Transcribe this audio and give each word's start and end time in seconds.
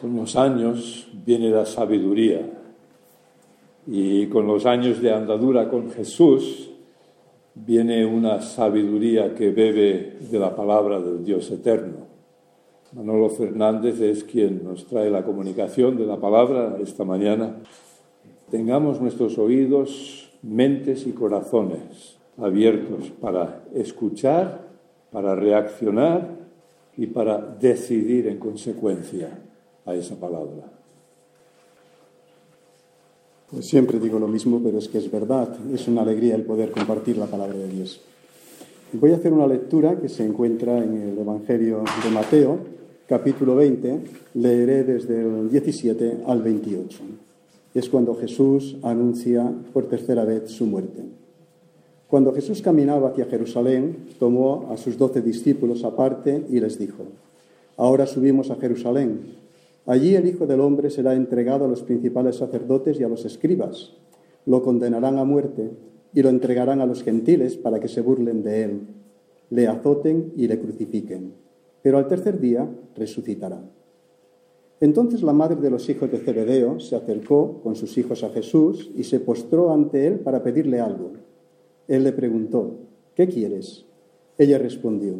Con 0.00 0.14
los 0.14 0.36
años 0.36 1.08
viene 1.26 1.50
la 1.50 1.66
sabiduría 1.66 2.48
y 3.84 4.28
con 4.28 4.46
los 4.46 4.64
años 4.64 5.02
de 5.02 5.12
andadura 5.12 5.68
con 5.68 5.90
Jesús 5.90 6.70
viene 7.56 8.06
una 8.06 8.40
sabiduría 8.40 9.34
que 9.34 9.50
bebe 9.50 10.18
de 10.20 10.38
la 10.38 10.54
palabra 10.54 11.00
del 11.00 11.24
Dios 11.24 11.50
eterno. 11.50 12.06
Manolo 12.92 13.28
Fernández 13.28 14.00
es 14.00 14.22
quien 14.22 14.62
nos 14.62 14.86
trae 14.86 15.10
la 15.10 15.24
comunicación 15.24 15.96
de 15.96 16.06
la 16.06 16.18
palabra 16.18 16.76
esta 16.80 17.04
mañana. 17.04 17.56
Tengamos 18.52 19.00
nuestros 19.00 19.36
oídos, 19.36 20.30
mentes 20.42 21.08
y 21.08 21.10
corazones 21.10 22.18
abiertos 22.36 23.10
para 23.20 23.64
escuchar, 23.74 24.60
para 25.10 25.34
reaccionar 25.34 26.36
y 26.96 27.08
para 27.08 27.38
decidir 27.38 28.28
en 28.28 28.38
consecuencia 28.38 29.40
a 29.88 29.94
esa 29.94 30.14
palabra. 30.16 30.70
Pues 33.50 33.66
siempre 33.66 33.98
digo 33.98 34.18
lo 34.18 34.28
mismo, 34.28 34.60
pero 34.62 34.78
es 34.78 34.88
que 34.88 34.98
es 34.98 35.10
verdad. 35.10 35.56
Es 35.72 35.88
una 35.88 36.02
alegría 36.02 36.34
el 36.34 36.42
poder 36.42 36.70
compartir 36.70 37.16
la 37.16 37.26
palabra 37.26 37.56
de 37.56 37.68
Dios. 37.68 38.00
Voy 38.92 39.12
a 39.12 39.16
hacer 39.16 39.32
una 39.32 39.46
lectura 39.46 39.98
que 39.98 40.10
se 40.10 40.24
encuentra 40.24 40.84
en 40.84 40.94
el 40.94 41.18
Evangelio 41.18 41.82
de 42.04 42.10
Mateo, 42.10 42.58
capítulo 43.06 43.56
20. 43.56 44.00
Leeré 44.34 44.84
desde 44.84 45.22
el 45.22 45.50
17 45.50 46.18
al 46.26 46.42
28. 46.42 46.98
Es 47.74 47.88
cuando 47.88 48.14
Jesús 48.14 48.76
anuncia 48.82 49.50
por 49.72 49.88
tercera 49.88 50.24
vez 50.24 50.50
su 50.50 50.66
muerte. 50.66 51.04
Cuando 52.06 52.34
Jesús 52.34 52.60
caminaba 52.60 53.10
hacia 53.10 53.26
Jerusalén, 53.26 54.08
tomó 54.18 54.68
a 54.70 54.76
sus 54.76 54.98
doce 54.98 55.22
discípulos 55.22 55.84
aparte 55.84 56.44
y 56.50 56.60
les 56.60 56.78
dijo, 56.78 57.04
Ahora 57.78 58.06
subimos 58.06 58.50
a 58.50 58.56
Jerusalén 58.56 59.37
Allí 59.88 60.14
el 60.14 60.26
Hijo 60.26 60.46
del 60.46 60.60
Hombre 60.60 60.90
será 60.90 61.14
entregado 61.14 61.64
a 61.64 61.68
los 61.68 61.82
principales 61.82 62.36
sacerdotes 62.36 63.00
y 63.00 63.04
a 63.04 63.08
los 63.08 63.24
escribas. 63.24 63.94
Lo 64.44 64.62
condenarán 64.62 65.16
a 65.16 65.24
muerte 65.24 65.70
y 66.12 66.20
lo 66.20 66.28
entregarán 66.28 66.82
a 66.82 66.86
los 66.86 67.02
gentiles 67.02 67.56
para 67.56 67.80
que 67.80 67.88
se 67.88 68.02
burlen 68.02 68.42
de 68.42 68.64
él, 68.64 68.80
le 69.48 69.66
azoten 69.66 70.34
y 70.36 70.46
le 70.46 70.60
crucifiquen. 70.60 71.32
Pero 71.80 71.96
al 71.96 72.06
tercer 72.06 72.38
día 72.38 72.68
resucitará. 72.96 73.62
Entonces 74.78 75.22
la 75.22 75.32
madre 75.32 75.56
de 75.56 75.70
los 75.70 75.88
hijos 75.88 76.12
de 76.12 76.18
Zebedeo 76.18 76.80
se 76.80 76.94
acercó 76.94 77.62
con 77.62 77.74
sus 77.74 77.96
hijos 77.96 78.22
a 78.24 78.28
Jesús 78.28 78.90
y 78.94 79.04
se 79.04 79.20
postró 79.20 79.72
ante 79.72 80.06
él 80.06 80.18
para 80.18 80.42
pedirle 80.42 80.80
algo. 80.80 81.12
Él 81.88 82.04
le 82.04 82.12
preguntó, 82.12 82.74
¿qué 83.14 83.26
quieres? 83.26 83.86
Ella 84.36 84.58
respondió, 84.58 85.14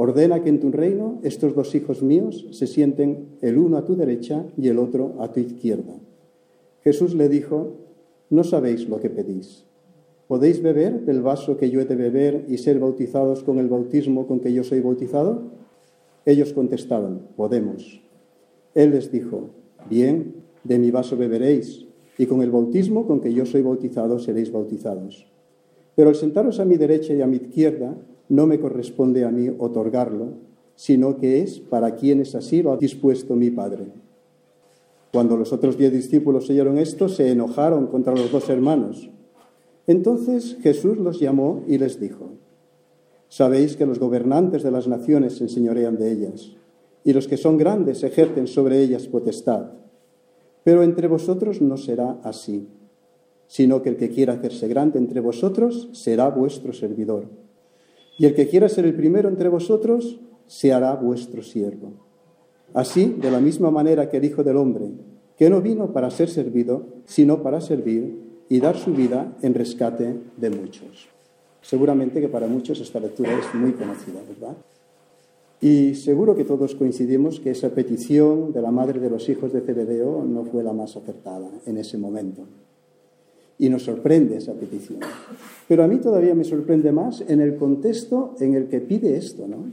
Ordena 0.00 0.44
que 0.44 0.48
en 0.48 0.60
tu 0.60 0.70
reino 0.70 1.18
estos 1.24 1.56
dos 1.56 1.74
hijos 1.74 2.04
míos 2.04 2.46
se 2.52 2.68
sienten 2.68 3.30
el 3.40 3.58
uno 3.58 3.78
a 3.78 3.84
tu 3.84 3.96
derecha 3.96 4.46
y 4.56 4.68
el 4.68 4.78
otro 4.78 5.16
a 5.18 5.32
tu 5.32 5.40
izquierda. 5.40 5.92
Jesús 6.84 7.16
le 7.16 7.28
dijo, 7.28 7.72
no 8.30 8.44
sabéis 8.44 8.88
lo 8.88 9.00
que 9.00 9.10
pedís. 9.10 9.64
¿Podéis 10.28 10.62
beber 10.62 11.04
del 11.04 11.20
vaso 11.20 11.56
que 11.56 11.70
yo 11.70 11.80
he 11.80 11.84
de 11.84 11.96
beber 11.96 12.44
y 12.46 12.58
ser 12.58 12.78
bautizados 12.78 13.42
con 13.42 13.58
el 13.58 13.66
bautismo 13.66 14.28
con 14.28 14.38
que 14.38 14.52
yo 14.52 14.62
soy 14.62 14.78
bautizado? 14.78 15.42
Ellos 16.24 16.52
contestaron, 16.52 17.22
podemos. 17.34 18.00
Él 18.76 18.92
les 18.92 19.10
dijo, 19.10 19.50
bien, 19.90 20.44
de 20.62 20.78
mi 20.78 20.92
vaso 20.92 21.16
beberéis, 21.16 21.86
y 22.18 22.26
con 22.26 22.42
el 22.42 22.52
bautismo 22.52 23.04
con 23.04 23.20
que 23.20 23.34
yo 23.34 23.44
soy 23.46 23.62
bautizado 23.62 24.20
seréis 24.20 24.52
bautizados. 24.52 25.26
Pero 25.96 26.10
al 26.10 26.14
sentaros 26.14 26.60
a 26.60 26.64
mi 26.64 26.76
derecha 26.76 27.14
y 27.14 27.20
a 27.20 27.26
mi 27.26 27.38
izquierda, 27.38 27.96
no 28.28 28.46
me 28.46 28.60
corresponde 28.60 29.24
a 29.24 29.30
mí 29.30 29.50
otorgarlo, 29.58 30.34
sino 30.74 31.16
que 31.16 31.40
es 31.42 31.58
para 31.58 31.96
quienes 31.96 32.34
así 32.34 32.62
lo 32.62 32.72
ha 32.72 32.76
dispuesto 32.76 33.34
mi 33.34 33.50
Padre. 33.50 33.86
Cuando 35.12 35.36
los 35.36 35.52
otros 35.52 35.78
diez 35.78 35.92
discípulos 35.92 36.48
oyeron 36.50 36.78
esto, 36.78 37.08
se 37.08 37.30
enojaron 37.30 37.86
contra 37.86 38.14
los 38.14 38.30
dos 38.30 38.48
hermanos. 38.50 39.10
Entonces 39.86 40.56
Jesús 40.62 40.98
los 40.98 41.18
llamó 41.18 41.64
y 41.66 41.78
les 41.78 41.98
dijo, 41.98 42.32
Sabéis 43.28 43.76
que 43.76 43.86
los 43.86 43.98
gobernantes 43.98 44.62
de 44.62 44.70
las 44.70 44.86
naciones 44.86 45.36
se 45.36 45.44
enseñorean 45.44 45.96
de 45.96 46.12
ellas, 46.12 46.52
y 47.04 47.12
los 47.12 47.26
que 47.26 47.36
son 47.36 47.56
grandes 47.56 48.02
ejercen 48.02 48.46
sobre 48.46 48.80
ellas 48.80 49.06
potestad. 49.06 49.72
Pero 50.64 50.82
entre 50.82 51.08
vosotros 51.08 51.62
no 51.62 51.76
será 51.78 52.20
así, 52.22 52.68
sino 53.46 53.82
que 53.82 53.88
el 53.88 53.96
que 53.96 54.10
quiera 54.10 54.34
hacerse 54.34 54.68
grande 54.68 54.98
entre 54.98 55.20
vosotros 55.20 55.88
será 55.92 56.28
vuestro 56.28 56.72
servidor 56.72 57.47
y 58.18 58.26
el 58.26 58.34
que 58.34 58.48
quiera 58.48 58.68
ser 58.68 58.84
el 58.84 58.94
primero 58.94 59.28
entre 59.28 59.48
vosotros 59.48 60.20
se 60.46 60.72
hará 60.72 60.94
vuestro 60.96 61.42
siervo. 61.42 61.92
Así, 62.74 63.16
de 63.20 63.30
la 63.30 63.40
misma 63.40 63.70
manera 63.70 64.10
que 64.10 64.18
el 64.18 64.24
Hijo 64.24 64.42
del 64.42 64.56
Hombre, 64.56 64.90
que 65.36 65.48
no 65.48 65.62
vino 65.62 65.92
para 65.92 66.10
ser 66.10 66.28
servido, 66.28 66.84
sino 67.06 67.42
para 67.42 67.60
servir 67.60 68.18
y 68.48 68.60
dar 68.60 68.76
su 68.76 68.92
vida 68.92 69.36
en 69.40 69.54
rescate 69.54 70.16
de 70.36 70.50
muchos. 70.50 71.08
Seguramente 71.62 72.20
que 72.20 72.28
para 72.28 72.48
muchos 72.48 72.80
esta 72.80 72.98
lectura 72.98 73.30
es 73.38 73.54
muy 73.54 73.72
conocida, 73.72 74.20
¿verdad? 74.28 74.56
Y 75.60 75.94
seguro 75.94 76.36
que 76.36 76.44
todos 76.44 76.74
coincidimos 76.74 77.40
que 77.40 77.50
esa 77.50 77.70
petición 77.70 78.52
de 78.52 78.62
la 78.62 78.70
madre 78.70 79.00
de 79.00 79.10
los 79.10 79.28
hijos 79.28 79.52
de 79.52 79.60
Zebedeo 79.60 80.24
no 80.24 80.44
fue 80.44 80.62
la 80.62 80.72
más 80.72 80.96
acertada 80.96 81.48
en 81.66 81.78
ese 81.78 81.98
momento. 81.98 82.42
Y 83.58 83.68
nos 83.68 83.82
sorprende 83.82 84.36
esa 84.36 84.54
petición. 84.54 85.00
Pero 85.66 85.84
a 85.84 85.88
mí 85.88 85.98
todavía 85.98 86.34
me 86.34 86.44
sorprende 86.44 86.92
más 86.92 87.22
en 87.26 87.40
el 87.40 87.56
contexto 87.56 88.34
en 88.40 88.54
el 88.54 88.68
que 88.68 88.80
pide 88.80 89.16
esto, 89.16 89.46
¿no? 89.46 89.72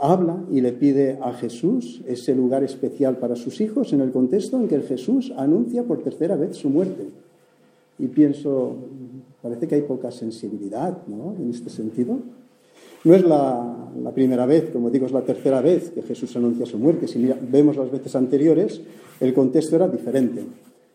Habla 0.00 0.44
y 0.50 0.60
le 0.60 0.72
pide 0.72 1.18
a 1.20 1.34
Jesús 1.34 2.02
ese 2.06 2.34
lugar 2.34 2.64
especial 2.64 3.18
para 3.18 3.36
sus 3.36 3.60
hijos 3.60 3.92
en 3.92 4.00
el 4.00 4.12
contexto 4.12 4.56
en 4.56 4.66
que 4.66 4.80
Jesús 4.80 5.32
anuncia 5.36 5.84
por 5.84 6.02
tercera 6.02 6.36
vez 6.36 6.56
su 6.56 6.70
muerte. 6.70 7.04
Y 7.98 8.08
pienso, 8.08 8.76
parece 9.42 9.68
que 9.68 9.74
hay 9.76 9.82
poca 9.82 10.10
sensibilidad 10.10 11.06
¿no? 11.06 11.34
en 11.38 11.50
este 11.50 11.68
sentido. 11.68 12.18
No 13.04 13.14
es 13.14 13.22
la, 13.24 13.90
la, 14.02 14.12
primera 14.12 14.46
vez, 14.46 14.70
como 14.70 14.90
digo, 14.90 15.04
es 15.04 15.12
la 15.12 15.20
tercera 15.20 15.60
vez 15.60 15.90
que 15.90 16.02
Jesús 16.02 16.34
anuncia 16.36 16.64
su 16.64 16.78
muerte. 16.78 17.06
Si 17.06 17.30
vemos 17.50 17.76
las 17.76 17.90
veces 17.90 18.16
anteriores, 18.16 18.80
el 19.20 19.34
contexto 19.34 19.76
era 19.76 19.86
diferente. 19.88 20.44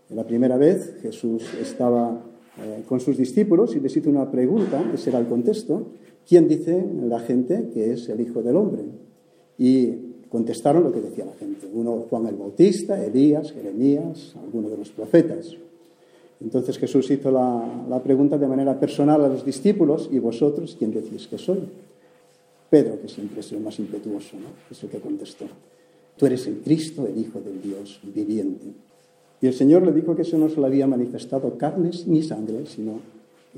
La 0.09 0.25
primera 0.25 0.57
vez 0.57 0.95
Jesús 1.01 1.43
estaba 1.61 2.23
eh, 2.57 2.83
con 2.87 2.99
sus 2.99 3.15
discípulos 3.15 3.75
y 3.75 3.79
les 3.79 3.95
hizo 3.95 4.09
una 4.09 4.29
pregunta, 4.31 4.83
ese 4.93 5.11
era 5.11 5.19
el 5.19 5.27
contexto, 5.27 5.87
¿quién 6.27 6.47
dice 6.47 6.83
la 7.03 7.19
gente 7.19 7.69
que 7.73 7.93
es 7.93 8.09
el 8.09 8.19
Hijo 8.19 8.41
del 8.41 8.55
Hombre? 8.55 8.83
Y 9.59 9.93
contestaron 10.29 10.83
lo 10.83 10.91
que 10.91 11.01
decía 11.01 11.25
la 11.25 11.33
gente. 11.33 11.67
Uno 11.71 12.05
Juan 12.09 12.25
el 12.25 12.35
Bautista, 12.35 13.03
Elías, 13.03 13.51
Jeremías, 13.51 14.35
alguno 14.41 14.69
de 14.69 14.77
los 14.77 14.89
profetas. 14.89 15.55
Entonces 16.41 16.77
Jesús 16.79 17.11
hizo 17.11 17.29
la, 17.29 17.85
la, 17.87 18.01
pregunta 18.01 18.37
de 18.37 18.47
manera 18.47 18.79
personal 18.79 19.23
a 19.23 19.27
los 19.27 19.45
discípulos, 19.45 20.09
¿y 20.11 20.19
vosotros 20.19 20.75
quién 20.79 20.91
decís 20.91 21.27
que 21.27 21.37
soy? 21.37 21.59
Pedro, 22.69 22.99
que 23.01 23.09
siempre 23.09 23.41
es 23.41 23.51
el 23.51 23.59
más 23.59 23.77
impetuoso, 23.77 24.37
¿no? 24.37 24.47
es 24.71 24.81
el 24.83 24.89
que 24.89 24.99
contestó. 24.99 25.45
Tú 26.17 26.25
eres 26.25 26.47
el 26.47 26.61
Cristo, 26.61 27.05
el 27.05 27.17
Hijo 27.17 27.41
del 27.41 27.61
Dios 27.61 27.99
viviente. 28.03 28.88
Y 29.41 29.47
el 29.47 29.53
Señor 29.53 29.83
le 29.83 29.93
dijo 29.93 30.15
que 30.15 30.23
eso 30.23 30.37
no 30.37 30.49
se 30.49 30.59
le 30.59 30.67
había 30.67 30.87
manifestado 30.87 31.57
carnes 31.57 32.07
ni 32.07 32.21
sangre, 32.21 32.65
sino 32.65 32.99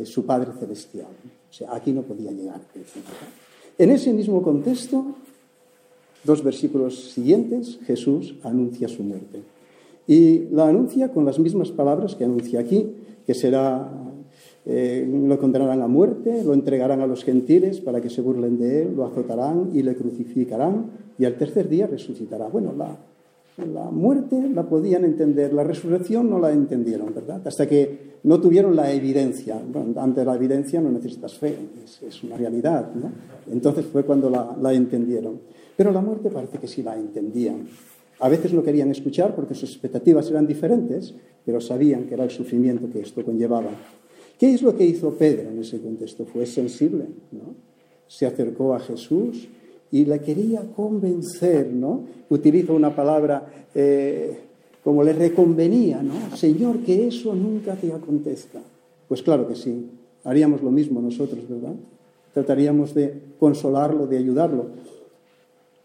su 0.04 0.26
Padre 0.26 0.52
Celestial. 0.60 1.08
O 1.50 1.54
sea, 1.54 1.76
aquí 1.76 1.92
no 1.92 2.04
podía 2.04 2.32
llegar. 2.32 2.62
En 3.78 3.90
ese 3.90 4.14
mismo 4.14 4.42
contexto, 4.42 5.16
dos 6.24 6.44
versículos 6.44 7.12
siguientes, 7.12 7.80
Jesús 7.86 8.36
anuncia 8.44 8.88
su 8.88 9.04
muerte. 9.04 9.42
Y 10.08 10.50
la 10.52 10.68
anuncia 10.68 11.10
con 11.10 11.26
las 11.26 11.40
mismas 11.40 11.72
palabras 11.72 12.16
que 12.16 12.26
anuncia 12.26 12.60
aquí, 12.60 12.92
que 13.26 13.34
será, 13.34 13.92
eh, 14.66 15.08
lo 15.28 15.40
condenarán 15.40 15.82
a 15.82 15.88
muerte, 15.88 16.44
lo 16.44 16.54
entregarán 16.54 17.02
a 17.02 17.08
los 17.08 17.24
gentiles 17.24 17.80
para 17.82 18.02
que 18.02 18.10
se 18.10 18.22
burlen 18.22 18.60
de 18.60 18.84
él, 18.84 18.96
lo 18.96 19.06
azotarán 19.06 19.72
y 19.74 19.84
le 19.84 19.96
crucificarán, 19.96 20.92
y 21.18 21.26
al 21.26 21.36
tercer 21.38 21.70
día 21.70 21.88
resucitará. 21.88 22.48
Bueno, 22.48 22.74
la, 22.78 22.98
la 23.58 23.92
muerte 23.92 24.50
la 24.54 24.68
podían 24.68 25.04
entender, 25.04 25.54
la 25.54 25.64
resurrección 25.64 26.30
no 26.30 26.40
la 26.40 26.52
entendieron, 26.52 27.14
¿verdad? 27.14 27.42
Hasta 27.46 27.68
que 27.68 28.12
no 28.24 28.40
tuvieron 28.40 28.76
la 28.76 28.92
evidencia. 28.92 29.62
ante 29.98 30.26
la 30.26 30.36
evidencia 30.36 30.82
no 30.82 30.92
necesitas 30.92 31.38
fe, 31.38 31.58
es, 32.06 32.24
una 32.24 32.38
realidad, 32.38 32.94
¿no? 32.94 33.12
Entonces 33.52 33.86
fue 33.86 34.04
cuando 34.04 34.30
la, 34.30 34.74
entendieron. 34.74 35.42
Pero 35.76 35.92
la 35.92 36.02
muerte 36.02 36.30
parece 36.30 36.58
que 36.60 36.68
sí 36.68 36.84
la 36.84 36.96
entendían. 36.98 37.68
A 38.20 38.30
veces 38.30 38.54
no 38.54 38.64
querían 38.64 38.92
escuchar 38.92 39.36
porque 39.36 39.56
sus 39.56 39.72
expectativas 39.72 40.30
eran 40.30 40.46
diferentes, 40.46 41.16
pero 41.44 41.60
sabían 41.60 42.06
que 42.06 42.14
era 42.14 42.24
el 42.24 42.30
sufrimiento 42.30 42.90
que 42.92 43.00
esto 43.00 43.26
conllevaba. 43.26 43.72
¿Qué 44.38 44.54
es 44.54 44.62
lo 44.62 44.76
que 44.76 44.86
hizo 44.86 45.14
Pedro 45.16 45.50
en 45.50 45.60
ese 45.60 45.80
contexto? 45.80 46.26
Fue 46.26 46.46
sensible, 46.46 47.06
¿no? 47.32 47.56
Se 48.08 48.26
acercó 48.26 48.76
a 48.76 48.80
Jesús, 48.80 49.48
y 49.92 50.06
la 50.06 50.20
quería 50.20 50.62
convencer, 50.76 51.72
¿no? 51.72 52.02
Utiliza 52.30 52.74
una 52.74 52.96
palabra 52.96 53.46
eh, 53.76 54.38
como 54.84 55.04
le 55.04 55.14
reconvenía, 55.14 56.02
¿no? 56.02 56.36
Señor, 56.36 56.80
que 56.80 57.08
eso 57.08 57.36
nunca 57.36 57.76
te 57.76 57.92
acontezca. 57.92 58.60
Pues 59.08 59.22
claro 59.22 59.48
que 59.48 59.56
sí, 59.56 59.90
haríamos 60.24 60.62
lo 60.64 60.72
mismo 60.72 61.02
nosotros, 61.02 61.42
¿verdad? 61.48 61.76
Trataríamos 62.34 62.94
de 62.94 63.14
consolarlo, 63.40 64.08
de 64.08 64.18
ayudarlo. 64.18 64.68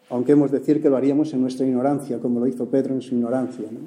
aunque 0.08 0.32
hemos 0.32 0.52
de 0.52 0.60
decir 0.60 0.80
que 0.80 0.88
lo 0.88 0.96
haríamos 0.96 1.32
en 1.32 1.40
nuestra 1.40 1.66
ignorancia, 1.66 2.18
como 2.20 2.38
lo 2.38 2.46
hizo 2.46 2.66
Pedro 2.66 2.94
en 2.94 3.02
su 3.02 3.16
ignorancia, 3.16 3.66
¿no? 3.70 3.80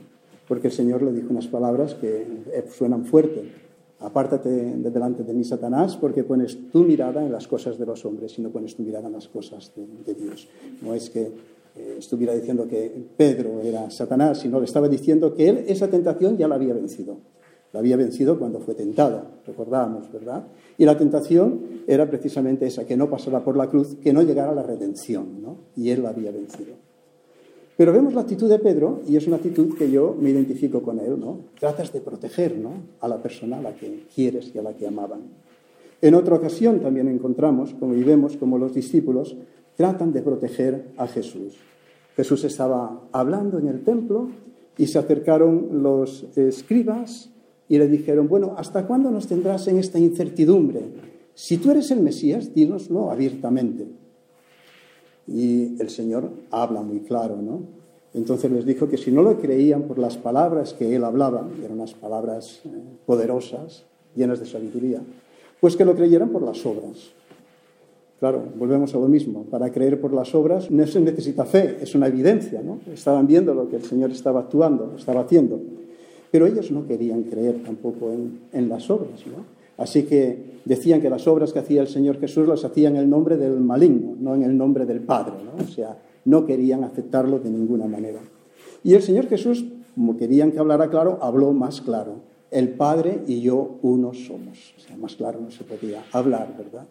porque 0.50 0.68
el 0.68 0.74
Señor 0.74 1.04
le 1.04 1.14
dijo 1.14 1.28
unas 1.30 1.48
palabras 1.48 1.94
que 1.94 2.26
eh, 2.52 2.66
suenan 2.76 3.06
fuerte. 3.06 3.69
Apártate 4.02 4.50
de 4.50 4.92
delante 4.92 5.24
de 5.24 5.34
mí, 5.34 5.44
Satanás, 5.44 5.98
porque 5.98 6.24
pones 6.24 6.72
tu 6.72 6.84
mirada 6.84 7.24
en 7.26 7.32
las 7.32 7.48
cosas 7.48 7.78
de 7.78 7.86
los 7.86 8.06
hombres 8.06 8.38
y 8.40 8.42
no 8.42 8.50
pones 8.50 8.76
tu 8.76 8.84
mirada 8.84 9.08
en 9.08 9.14
las 9.14 9.28
cosas 9.28 9.74
de, 9.76 10.14
Dios. 10.14 10.48
No 10.82 10.94
es 10.94 11.10
que 11.10 11.24
eh, 11.76 11.96
estuviera 12.00 12.34
diciendo 12.34 12.66
que 12.66 13.08
Pedro 13.18 13.60
era 13.62 13.90
Satanás, 13.92 14.40
sino 14.40 14.60
le 14.60 14.66
estaba 14.66 14.88
diciendo 14.88 15.34
que 15.34 15.50
él 15.50 15.66
esa 15.68 15.90
tentación 15.90 16.38
ya 16.38 16.48
la 16.48 16.56
había 16.56 16.74
vencido. 16.74 17.18
La 17.74 17.82
había 17.82 17.98
vencido 17.98 18.40
cuando 18.40 18.62
fue 18.62 18.74
tentado, 18.74 19.26
recordábamos, 19.46 20.12
¿verdad? 20.12 20.48
Y 20.78 20.86
la 20.86 20.98
tentación 20.98 21.84
era 21.86 22.10
precisamente 22.10 22.66
esa, 22.66 22.86
que 22.86 22.98
no 22.98 23.10
pasara 23.10 23.44
por 23.44 23.58
la 23.58 23.70
cruz, 23.70 23.96
que 24.02 24.14
no 24.14 24.24
llegara 24.24 24.52
a 24.52 24.56
la 24.56 24.64
redención, 24.64 25.42
¿no? 25.42 25.58
Y 25.76 25.90
él 25.92 26.04
la 26.04 26.10
había 26.10 26.32
vencido. 26.32 26.89
Pero 27.80 27.94
vemos 27.94 28.14
la 28.14 28.20
actitud 28.20 28.50
de 28.50 28.60
Pedro 28.60 29.00
y 29.08 29.16
es 29.16 29.26
una 29.26 29.38
actitud 29.38 29.74
que 29.78 29.90
yo 29.90 30.14
me 30.20 30.32
identifico 30.32 30.82
con 30.82 31.00
él, 31.00 31.18
¿no? 31.18 31.38
Tratas 31.58 31.94
de 31.94 32.02
proteger, 32.02 32.58
¿no? 32.58 32.74
A 33.00 33.08
la 33.08 33.24
persona 33.24 33.60
a 33.60 33.62
la 33.62 33.74
que 33.74 34.04
quieres 34.14 34.52
y 34.54 34.58
a 34.58 34.64
la 34.64 34.74
que 34.74 34.86
amaban. 34.86 35.22
En 36.02 36.14
otra 36.14 36.36
ocasión 36.36 36.82
también 36.82 37.08
encontramos, 37.08 37.74
como 37.76 37.94
y 37.94 38.04
vemos, 38.04 38.36
como 38.36 38.58
los 38.58 38.74
discípulos 38.74 39.38
tratan 39.78 40.12
de 40.12 40.22
proteger 40.22 40.90
a 40.98 41.08
Jesús. 41.08 41.56
Jesús 42.18 42.44
estaba 42.44 43.08
hablando 43.14 43.60
en 43.60 43.70
el 43.70 43.82
templo 43.86 44.28
y 44.78 44.88
se 44.88 45.00
acercaron 45.00 45.82
los 45.82 46.26
escribas 46.38 47.30
y 47.70 47.78
le 47.78 47.88
dijeron, 47.88 48.28
bueno, 48.28 48.56
¿hasta 48.58 48.86
cuándo 48.88 49.10
nos 49.10 49.28
tendrás 49.28 49.70
en 49.70 49.80
esta 49.80 50.00
incertidumbre? 50.00 50.82
Si 51.34 51.60
tú 51.60 51.72
eres 51.72 51.92
el 51.92 52.02
Mesías, 52.02 52.54
dínoslo 52.54 53.10
abiertamente. 53.10 53.88
Y 55.32 55.80
el 55.80 55.90
Señor 55.90 56.30
habla 56.52 56.82
muy 56.82 57.02
claro, 57.02 57.38
¿no? 57.42 57.62
Entonces 58.14 58.52
les 58.52 58.66
dijo 58.66 58.90
que 58.90 58.98
si 58.98 59.12
no 59.12 59.22
lo 59.22 59.38
creían 59.40 59.84
por 59.84 60.00
las 60.00 60.18
palabras 60.18 60.74
que 60.74 60.96
él 60.96 61.04
hablaba, 61.04 61.48
eran 61.64 61.74
unas 61.74 61.94
palabras 61.94 62.62
eh, 62.66 62.70
poderosas, 63.06 63.84
llenas 64.16 64.40
de 64.40 64.48
sabiduría, 64.48 65.02
pues 65.62 65.76
que 65.76 65.86
lo 65.86 65.96
creyeran 65.96 66.30
por 66.30 66.42
las 66.42 66.66
obras. 66.66 67.12
Claro, 68.20 68.44
volvemos 68.56 68.94
a 68.96 68.98
lo 68.98 69.08
mismo. 69.08 69.44
Para 69.44 69.72
creer 69.72 70.02
por 70.02 70.14
las 70.14 70.36
obras 70.36 70.70
no 70.70 70.86
se 70.88 71.00
necesita 71.00 71.46
fe, 71.46 71.78
es 71.82 71.96
una 71.96 72.08
evidencia, 72.08 72.62
¿no? 72.62 72.80
Estaban 72.92 73.28
viendo 73.28 73.54
lo 73.54 73.70
que 73.70 73.78
el 73.78 73.84
Señor 73.84 74.12
estaba 74.12 74.42
actuando, 74.42 74.96
estaba 74.98 75.22
haciendo. 75.22 75.60
Pero 76.32 76.46
ellos 76.46 76.70
no 76.72 76.86
querían 76.86 77.24
creer 77.24 77.64
tampoco 77.64 78.12
en, 78.12 78.70
las 78.70 78.90
obras, 78.90 79.26
¿no? 79.26 79.59
Así 79.80 80.04
que 80.04 80.60
decían 80.66 81.02
que 81.02 81.10
las 81.10 81.26
obras 81.28 81.54
que 81.54 81.60
hacía 81.60 81.82
el 81.82 81.88
Señor 81.88 82.20
Jesús 82.20 82.48
las 82.48 82.66
hacía 82.66 82.90
en 82.90 82.98
el 82.98 83.10
nombre 83.10 83.38
del 83.38 83.60
maligno, 83.62 84.16
no 84.20 84.36
en 84.36 84.44
el 84.44 84.58
nombre 84.58 84.86
del 84.86 85.00
Padre, 85.00 85.36
¿no? 85.44 85.64
O 85.64 85.68
sea, 85.68 85.98
no 86.26 86.46
querían 86.46 86.84
aceptarlo 86.84 87.40
de 87.40 87.50
ninguna 87.50 87.88
manera. 87.88 88.20
Y 88.84 88.94
el 88.94 89.02
Señor 89.02 89.28
Jesús, 89.28 89.66
como 89.96 90.18
querían 90.18 90.52
que 90.52 90.60
hablara 90.60 90.90
claro, 90.90 91.18
habló 91.22 91.54
más 91.54 91.82
claro. 91.82 92.16
El 92.52 92.70
Padre 92.70 93.22
y 93.26 93.42
yo 93.42 93.80
uno 93.82 94.14
somos. 94.14 94.74
O 94.78 94.80
sea, 94.82 94.98
más 94.98 95.16
claro 95.16 95.40
no 95.40 95.50
se 95.50 95.64
podía 95.64 96.04
hablar, 96.12 96.54
¿verdad? 96.58 96.86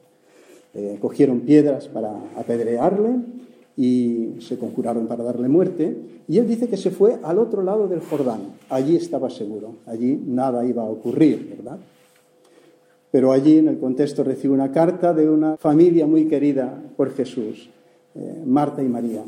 Eh, 0.72 0.96
cogieron 1.00 1.40
piedras 1.40 1.88
para 1.88 2.12
apedrearle 2.36 3.16
y 3.76 4.36
se 4.40 4.58
conjuraron 4.58 5.06
para 5.06 5.24
darle 5.24 5.48
muerte. 5.48 5.94
Y 6.26 6.38
él 6.38 6.48
dice 6.48 6.68
que 6.68 6.78
se 6.78 6.90
fue 6.90 7.18
al 7.22 7.38
otro 7.38 7.62
lado 7.62 7.86
del 7.86 8.00
Jordán. 8.00 8.40
Allí 8.70 8.96
estaba 8.96 9.28
seguro, 9.28 9.76
allí 9.84 10.18
nada 10.26 10.64
iba 10.64 10.82
a 10.82 10.86
ocurrir, 10.86 11.54
¿verdad? 11.56 11.78
Pero 13.10 13.32
allí 13.32 13.58
en 13.58 13.68
el 13.68 13.78
contexto 13.78 14.22
recibe 14.22 14.54
una 14.54 14.70
carta 14.70 15.14
de 15.14 15.28
una 15.28 15.56
familia 15.56 16.06
muy 16.06 16.26
querida 16.26 16.82
por 16.96 17.14
Jesús, 17.14 17.70
eh, 18.14 18.42
Marta 18.44 18.82
y 18.82 18.88
María. 18.88 19.22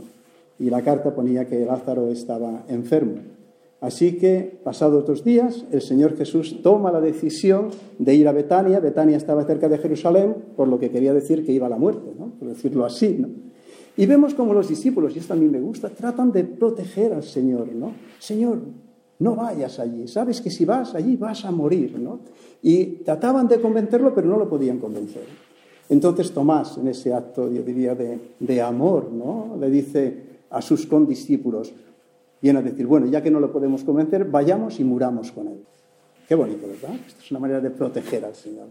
Y 0.59 0.69
la 0.69 0.82
carta 0.82 1.15
ponía 1.15 1.47
que 1.47 1.65
Lázaro 1.65 2.09
estaba 2.09 2.65
enfermo. 2.69 3.15
Así 3.81 4.19
que, 4.19 4.61
pasados 4.62 5.06
dos 5.06 5.25
días, 5.25 5.65
el 5.73 5.81
Señor 5.81 6.15
Jesús 6.17 6.61
toma 6.62 6.93
la 6.93 7.00
decisión 7.00 7.71
de 7.99 8.15
ir 8.15 8.29
a 8.29 8.32
Betania. 8.32 8.79
Betania 8.79 9.17
estaba 9.17 9.44
cerca 9.44 9.71
de 9.71 9.79
Jerusalén, 9.79 10.37
por 10.55 10.69
lo 10.69 10.79
que 10.79 10.91
quería 10.91 11.15
decir 11.15 11.47
que 11.47 11.53
iba 11.53 11.67
a 11.67 11.71
la 11.71 11.79
muerte, 11.79 12.12
¿no? 12.19 12.26
por 12.38 12.49
decirlo 12.49 12.85
así. 12.85 13.25
Y 13.97 14.06
vemos 14.06 14.35
como 14.35 14.53
los 14.53 14.69
discípulos, 14.69 15.17
y 15.17 15.21
esto 15.21 15.33
a 15.33 15.37
mí 15.37 15.49
me 15.49 15.61
gusta, 15.61 15.88
tratan 15.88 16.31
de 16.31 16.44
proteger 16.44 17.15
al 17.15 17.23
Señor, 17.23 17.73
¿no? 17.75 17.93
Señor, 18.19 18.59
no 19.21 19.37
vayas 19.37 19.79
allí, 19.79 20.09
sabes 20.09 20.41
que 20.41 20.51
si 20.51 20.65
vas 20.65 20.95
allí 20.95 21.17
vas 21.17 21.45
a 21.45 21.51
morir, 21.51 21.99
¿no? 21.99 22.21
Y 22.63 22.85
trataban 23.05 23.49
de 23.49 23.61
convencerlo, 23.61 24.15
pero 24.15 24.29
no 24.29 24.39
lo 24.39 24.49
podían 24.49 24.79
convencer. 24.79 25.25
Entonces 25.89 26.33
Tomás, 26.33 26.79
en 26.79 26.89
ese 26.89 27.13
acto, 27.13 27.51
yo 27.51 27.63
diría, 27.63 27.95
de, 27.95 28.19
de 28.39 28.63
amor, 28.63 29.11
¿no? 29.13 29.57
Le 29.61 29.71
dice 29.71 30.31
a 30.51 30.63
sus 30.63 30.87
condiscípulos, 30.87 31.73
viene 32.41 32.61
a 32.61 32.63
decir, 32.63 32.87
bueno, 32.87 33.07
ya 33.07 33.23
que 33.23 33.31
no 33.31 33.41
lo 33.41 33.53
podemos 33.53 33.85
convencer, 33.85 34.25
vayamos 34.25 34.81
y 34.81 34.85
muramos 34.85 35.33
con 35.33 35.49
él. 35.49 35.65
Qué 36.27 36.35
bonito, 36.35 36.67
¿verdad? 36.67 36.97
Esta 37.07 37.23
es 37.23 37.31
una 37.31 37.41
manera 37.41 37.61
de 37.61 37.71
proteger 37.71 38.25
al 38.25 38.35
Señor. 38.35 38.69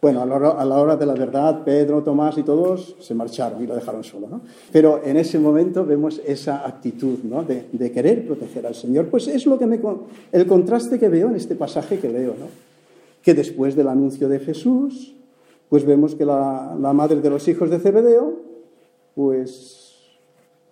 Bueno, 0.00 0.22
a 0.22 0.26
la, 0.64 0.76
hora, 0.80 0.96
de 0.96 1.06
la 1.06 1.14
verdad, 1.14 1.64
Pedro, 1.64 2.04
Tomás 2.04 2.38
y 2.38 2.44
todos 2.44 2.94
se 3.00 3.14
marcharon 3.14 3.64
y 3.64 3.66
lo 3.66 3.74
dejaron 3.74 4.04
solo, 4.04 4.28
¿no? 4.28 4.42
Pero 4.70 5.02
en 5.04 5.16
ese 5.16 5.40
momento 5.40 5.84
vemos 5.84 6.20
esa 6.24 6.64
actitud, 6.64 7.18
¿no? 7.24 7.42
De, 7.42 7.90
querer 7.90 8.24
proteger 8.24 8.64
al 8.64 8.76
Señor. 8.76 9.08
Pues 9.08 9.26
es 9.26 9.44
lo 9.46 9.58
que 9.58 9.66
me, 9.66 9.80
el 10.30 10.46
contraste 10.46 11.00
que 11.00 11.08
veo 11.08 11.28
en 11.28 11.34
este 11.34 11.56
pasaje 11.56 11.98
que 11.98 12.08
leo, 12.10 12.34
¿no? 12.38 12.46
Que 13.22 13.34
después 13.34 13.74
del 13.74 13.88
anuncio 13.88 14.28
de 14.28 14.38
Jesús, 14.38 15.16
pues 15.68 15.84
vemos 15.84 16.14
que 16.14 16.24
la, 16.24 16.76
madre 16.94 17.20
de 17.20 17.30
los 17.30 17.48
hijos 17.48 17.68
de 17.68 17.80
Zebedeo, 17.80 18.36
pues 19.16 19.96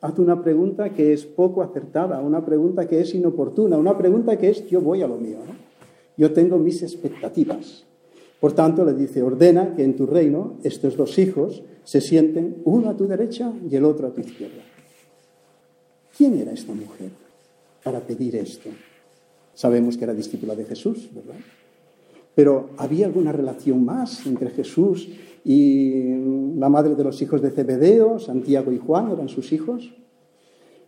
hace 0.03 0.21
una 0.21 0.41
pregunta 0.41 0.91
que 0.91 1.13
es 1.13 1.27
poco 1.27 1.63
acertada, 1.63 2.21
una 2.21 2.47
pregunta 2.47 2.87
que 2.87 3.01
es 3.01 3.13
inoportuna, 3.13 3.77
una 3.77 3.99
pregunta 3.99 4.39
que 4.39 4.51
es 4.51 4.65
yo 4.69 4.81
voy 4.81 5.03
a 5.03 5.09
lo 5.09 5.17
mío, 5.17 5.39
¿no? 5.45 5.55
Yo 6.17 6.33
tengo 6.33 6.59
mis 6.59 6.85
expectativas. 6.85 7.86
Por 8.41 8.53
tanto, 8.53 8.85
le 8.85 8.93
dice, 8.93 9.23
ordena 9.23 9.75
que 9.75 9.83
en 9.83 9.97
tu 9.97 10.07
reino 10.07 10.59
estos 10.63 10.97
dos 10.97 11.19
hijos 11.19 11.63
se 11.85 12.01
sienten 12.01 12.63
uno 12.65 12.91
a 12.91 12.97
tu 12.97 13.07
derecha 13.07 13.53
y 13.69 13.75
el 13.77 13.85
otro 13.85 14.09
a 14.09 14.11
tu 14.13 14.21
izquierda. 14.21 14.63
¿Quién 16.17 16.39
era 16.39 16.53
esta 16.53 16.73
mujer 16.73 17.11
para 17.83 18.01
pedir 18.01 18.37
esto? 18.37 18.71
Sabemos 19.55 19.97
que 19.97 20.05
era 20.05 20.15
discípula 20.15 20.55
de 20.55 20.65
Jesús, 20.65 21.09
¿verdad? 21.15 21.41
Pero 22.35 22.71
¿había 22.77 23.07
alguna 23.07 23.33
relación 23.33 23.85
más 23.85 24.27
entre 24.27 24.51
Jesús 24.51 25.09
y 25.45 26.57
la 26.59 26.69
madre 26.69 26.95
de 26.95 27.05
los 27.05 27.23
hijos 27.23 27.41
de 27.41 27.51
Zebedeo, 27.51 28.19
Santiago 28.19 28.73
y 28.73 28.79
Juan, 28.79 29.11
eran 29.11 29.29
sus 29.29 29.53
hijos? 29.53 29.95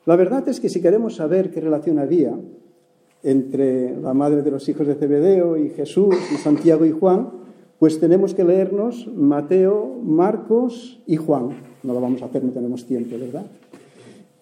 La 0.05 0.17
verdad 0.17 0.47
es 0.49 0.61
que 0.61 0.69
si 0.69 0.83
queremos 0.83 1.17
saber 1.17 1.51
qué 1.51 1.61
relación 1.61 1.99
había 1.99 2.39
entre 3.23 3.97
la 4.01 4.15
madre 4.15 4.43
de 4.43 4.51
los 4.51 4.69
hijos 4.69 4.87
de 4.87 4.95
Zebedeo 4.95 5.57
y 5.57 5.71
Jesús 5.71 6.15
y 6.33 6.37
Santiago 6.37 6.85
y 6.85 6.91
Juan, 6.91 7.31
pues 7.79 8.01
tenemos 8.01 8.35
que 8.35 8.45
leernos 8.45 9.07
Mateo, 9.15 10.01
Marcos 10.03 11.01
y 11.07 11.17
Juan. 11.17 11.51
No 11.83 11.95
lo 11.95 12.01
vamos 12.01 12.23
a 12.23 12.27
hacer, 12.27 12.43
no 12.43 12.51
tenemos 12.51 12.85
tiempo, 12.85 13.17
¿verdad? 13.19 13.47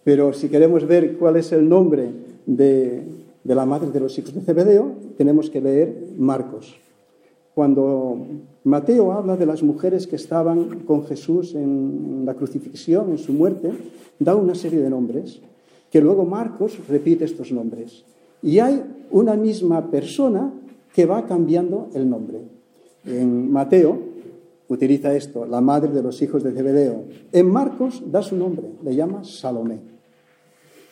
Pero 0.05 0.33
si 0.33 0.49
queremos 0.49 0.87
ver 0.87 1.19
cuál 1.19 1.37
es 1.37 1.52
el 1.52 1.69
nombre 1.69 2.11
de, 2.47 3.02
la 3.45 3.66
madre 3.66 3.90
de 3.90 4.00
los 4.00 4.19
hijos 4.19 4.35
de 4.35 4.40
Zebedeo, 4.40 4.93
tenemos 5.19 5.50
que 5.50 5.61
leer 5.61 6.14
Marcos. 6.16 6.76
Cuando 7.55 8.19
Mateo 8.64 9.12
habla 9.12 9.37
de 9.37 9.47
las 9.47 9.62
mujeres 9.62 10.07
que 10.07 10.16
estaban 10.16 10.81
con 10.81 11.05
Jesús 11.05 11.55
en 11.55 12.23
la 12.25 12.35
crucifixión, 12.35 13.11
en 13.11 13.19
su 13.19 13.33
muerte, 13.33 13.73
da 14.19 14.35
una 14.35 14.55
serie 14.55 14.78
de 14.81 14.90
nombres, 14.90 15.40
que 15.90 16.00
luego 16.00 16.25
Marcos 16.25 16.78
repite 16.88 17.25
estos 17.25 17.52
nombres. 17.52 18.05
Y 18.43 18.61
hay 18.61 18.83
una 19.11 19.35
misma 19.35 19.90
persona 19.90 20.52
que 20.95 21.07
va 21.07 21.26
cambiando 21.26 21.88
el 21.95 22.09
nombre. 22.09 22.56
En 23.07 23.51
Mateo 23.53 23.99
utiliza 24.69 25.15
esto, 25.15 25.47
la 25.47 25.61
madre 25.61 25.93
de 25.93 26.03
los 26.03 26.21
hijos 26.23 26.43
de 26.43 26.53
Zebedeo. 26.53 27.05
En 27.33 27.51
Marcos 27.51 28.03
da 28.07 28.23
su 28.23 28.37
nombre, 28.37 28.67
le 28.83 28.95
llama 28.95 29.25
Salomé. 29.25 29.79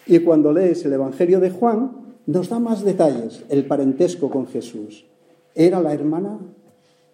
Y 0.07 0.21
cuando 0.21 0.53
lees 0.53 0.85
el 0.85 0.93
Evangelio 0.93 1.41
de 1.41 1.51
Juan, 1.51 1.93
nos 2.27 2.49
da 2.49 2.59
más 2.59 2.85
detalles, 2.85 3.45
el 3.49 3.67
parentesco 3.67 4.31
con 4.31 4.47
Jesús. 4.47 5.05
Era 5.55 5.81
la 5.81 5.93
hermana 5.93 6.39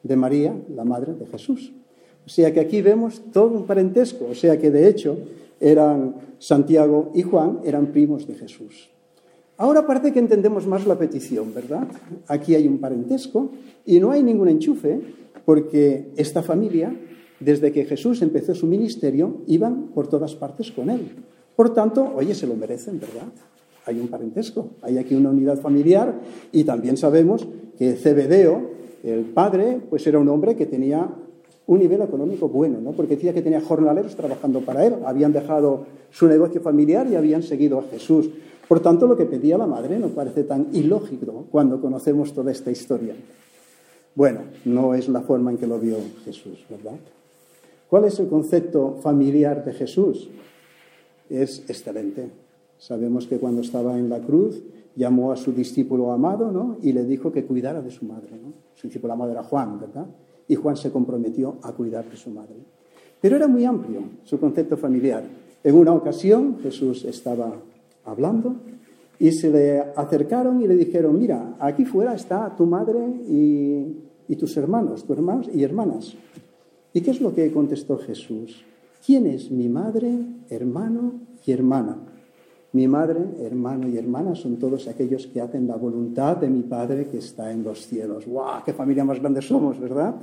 de 0.03 0.17
María, 0.17 0.55
la 0.75 0.85
madre 0.85 1.15
de 1.15 1.27
Jesús. 1.27 1.73
O 2.27 2.29
sea 2.29 2.53
que 2.53 2.61
aquí 2.61 2.83
vemos 2.83 3.23
todo 3.33 3.57
un 3.57 3.65
parentesco, 3.65 4.27
o 4.31 4.35
sea 4.35 4.59
que 4.59 4.71
de 4.71 4.89
hecho 4.89 5.19
eran 5.59 6.15
Santiago 6.39 7.11
y 7.15 7.23
Juan, 7.23 7.61
eran 7.65 7.87
primos 7.87 8.27
de 8.27 8.35
Jesús. 8.35 8.91
Ahora 9.61 9.87
parece 9.87 10.11
que 10.11 10.19
entendemos 10.19 10.67
más 10.67 10.87
la 10.87 10.97
petición, 10.97 11.53
¿verdad? 11.53 11.87
Aquí 12.29 12.55
hay 12.55 12.67
un 12.67 12.79
parentesco 12.79 13.51
y 13.85 14.01
no 14.01 14.11
hay 14.11 14.23
ningún 14.23 14.49
enchufe 14.49 15.03
porque 15.45 16.13
esta 16.17 16.43
familia, 16.43 16.97
desde 17.41 17.71
que 17.71 17.85
Jesús 17.85 18.23
empezó 18.23 18.55
su 18.55 18.67
ministerio, 18.67 19.43
iban 19.47 19.89
por 19.89 20.09
todas 20.09 20.35
partes 20.35 20.73
con 20.73 20.89
él. 20.89 21.11
Por 21.57 21.75
tanto, 21.75 22.11
oye, 22.17 22.35
se 22.35 22.47
lo 22.47 22.55
merecen, 22.55 22.99
¿verdad? 23.01 23.29
Hay 23.85 24.01
un 24.01 24.09
parentesco, 24.09 24.71
hay 24.81 24.97
aquí 24.97 25.15
una 25.15 25.29
unidad 25.29 25.61
familiar 25.61 26.19
y 26.53 26.65
también 26.65 26.97
sabemos 26.97 27.47
que 27.77 27.97
Cebedeo, 27.97 28.63
el 29.05 29.25
padre, 29.27 29.79
pues 29.91 30.07
era 30.07 30.19
un 30.19 30.31
hombre 30.31 30.57
que 30.57 30.65
tenía 30.65 31.07
un 31.67 31.79
nivel 31.79 32.01
económico 32.01 32.49
bueno, 32.49 32.81
¿no? 32.81 32.93
porque 32.93 33.17
decía 33.17 33.35
que 33.35 33.43
tenía 33.43 33.61
jornaleros 33.61 34.17
trabajando 34.17 34.61
para 34.63 34.87
él, 34.87 34.95
habían 35.05 35.33
dejado 35.33 35.85
su 36.11 36.27
negocio 36.27 36.63
familiar 36.63 37.07
y 37.07 37.15
habían 37.15 37.43
seguido 37.43 37.79
a 37.79 37.83
Jesús. 37.83 38.31
Por 38.71 38.79
tanto, 38.79 39.09
lo 39.09 39.17
que 39.17 39.27
pedía 39.27 39.59
la 39.59 39.67
madre 39.67 39.99
no 39.99 40.11
parece 40.11 40.45
tan 40.45 40.69
ilógico 40.73 41.47
cuando 41.51 41.81
conocemos 41.81 42.33
toda 42.33 42.53
esta 42.53 42.71
historia. 42.71 43.17
Bueno, 44.15 44.43
no 44.65 44.95
es 44.95 45.09
la 45.09 45.23
forma 45.23 45.51
en 45.51 45.59
que 45.59 45.67
lo 45.67 45.77
vio 45.81 45.97
Jesús, 46.25 46.65
¿verdad? 46.71 46.95
¿Cuál 47.89 48.05
es 48.05 48.21
el 48.21 48.29
concepto 48.29 48.97
familiar 49.03 49.65
de 49.65 49.73
Jesús? 49.73 50.29
Es 51.29 51.69
excelente. 51.69 52.31
Sabemos 52.79 53.27
que 53.27 53.39
cuando 53.39 53.63
estaba 53.63 53.99
en 53.99 54.09
la 54.09 54.21
cruz 54.21 54.63
llamó 54.95 55.33
a 55.33 55.37
su 55.37 55.51
discípulo 55.51 56.13
amado 56.13 56.53
¿no? 56.53 56.77
y 56.81 56.93
le 56.93 57.03
dijo 57.03 57.33
que 57.33 57.47
cuidara 57.47 57.83
de 57.83 57.91
su 57.91 58.05
madre. 58.05 58.39
¿no? 58.41 58.53
Su 58.77 58.87
discípulo 58.87 59.15
amado 59.15 59.33
era 59.33 59.43
Juan, 59.43 59.81
¿verdad? 59.81 60.07
Y 60.47 60.55
Juan 60.55 60.77
se 60.77 60.93
comprometió 60.93 61.57
a 61.63 61.73
cuidar 61.73 62.09
de 62.09 62.17
su 62.17 62.31
madre. 62.31 62.55
Pero 63.21 63.35
era 63.35 63.49
muy 63.49 63.65
amplio 63.65 64.03
su 64.23 64.39
concepto 64.39 64.77
familiar. 64.77 65.25
En 65.65 65.75
una 65.75 65.93
ocasión 65.93 66.59
Jesús 66.63 67.05
estaba 67.05 67.53
hablando 68.05 68.57
y 69.19 69.33
se 69.33 69.51
le 69.51 69.81
acercaron 69.97 70.63
y 70.63 70.67
le 70.67 70.77
dijeron, 70.77 71.19
mira, 71.19 71.55
aquí 71.61 71.85
fuera 71.85 72.15
está 72.15 72.57
tu 72.57 72.65
madre 72.67 72.99
y, 73.29 74.35
tus 74.37 74.57
hermanos, 74.57 75.05
tus 75.05 75.17
hermanos 75.17 75.49
y 75.53 75.63
hermanas. 75.63 76.15
¿Y 76.93 77.03
qué 77.03 77.11
es 77.11 77.21
lo 77.21 77.35
que 77.35 77.53
contestó 77.53 77.99
Jesús? 77.99 78.65
¿Quién 79.05 79.27
es 79.27 79.51
mi 79.51 79.69
madre, 79.69 80.11
hermano 80.49 81.13
y 81.45 81.53
hermana? 81.53 81.99
Mi 82.73 82.89
madre, 82.89 83.21
hermano 83.41 83.89
y 83.89 83.99
hermana 83.99 84.35
son 84.35 84.57
todos 84.57 84.89
aquellos 84.89 85.27
que 85.27 85.41
hacen 85.41 85.67
la 85.67 85.77
voluntad 85.77 86.37
de 86.37 86.49
mi 86.49 86.63
Padre 86.63 87.09
que 87.09 87.19
está 87.19 87.51
en 87.51 87.65
los 87.65 87.87
cielos. 87.87 88.27
¡Guau! 88.27 88.63
¡Qué 88.65 88.73
familia 88.73 89.05
más 89.05 89.19
grande 89.21 89.43
somos, 89.43 89.79
¿verdad? 89.81 90.15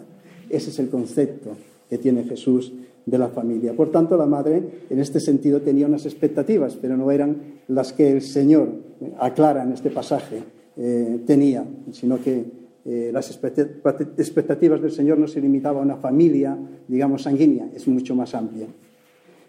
Ese 0.50 0.70
es 0.70 0.80
el 0.80 0.90
concepto 0.90 1.52
que 1.90 1.98
tiene 1.98 2.24
Jesús 2.24 2.72
de 3.08 3.18
la 3.18 3.30
familia. 3.30 3.74
Por 3.74 3.90
tanto, 3.90 4.18
la 4.18 4.26
madre 4.26 4.62
en 4.90 5.00
este 5.00 5.20
sentido 5.20 5.62
tenía 5.62 5.88
unas 5.88 6.06
expectativas, 6.06 6.78
pero 6.80 6.98
no 6.98 7.10
eran 7.10 7.62
las 7.70 7.94
que 7.94 8.12
el 8.12 8.22
Señor 8.22 8.68
eh, 9.02 9.14
aclara 9.18 9.64
en 9.64 9.72
este 9.72 9.90
pasaje 9.90 10.44
eh, 10.76 11.22
tenía, 11.26 11.66
sino 11.94 12.22
que 12.22 12.46
eh, 12.86 13.10
las 13.14 13.32
expectativas 13.32 14.82
del 14.82 14.92
Señor 14.92 15.18
no 15.18 15.28
se 15.28 15.40
limitaban 15.40 15.84
a 15.84 15.86
una 15.86 15.96
familia, 15.96 16.58
digamos, 16.88 17.24
sanguínea, 17.24 17.70
es 17.74 17.88
mucho 17.88 18.14
más 18.14 18.36
amplia. 18.36 18.68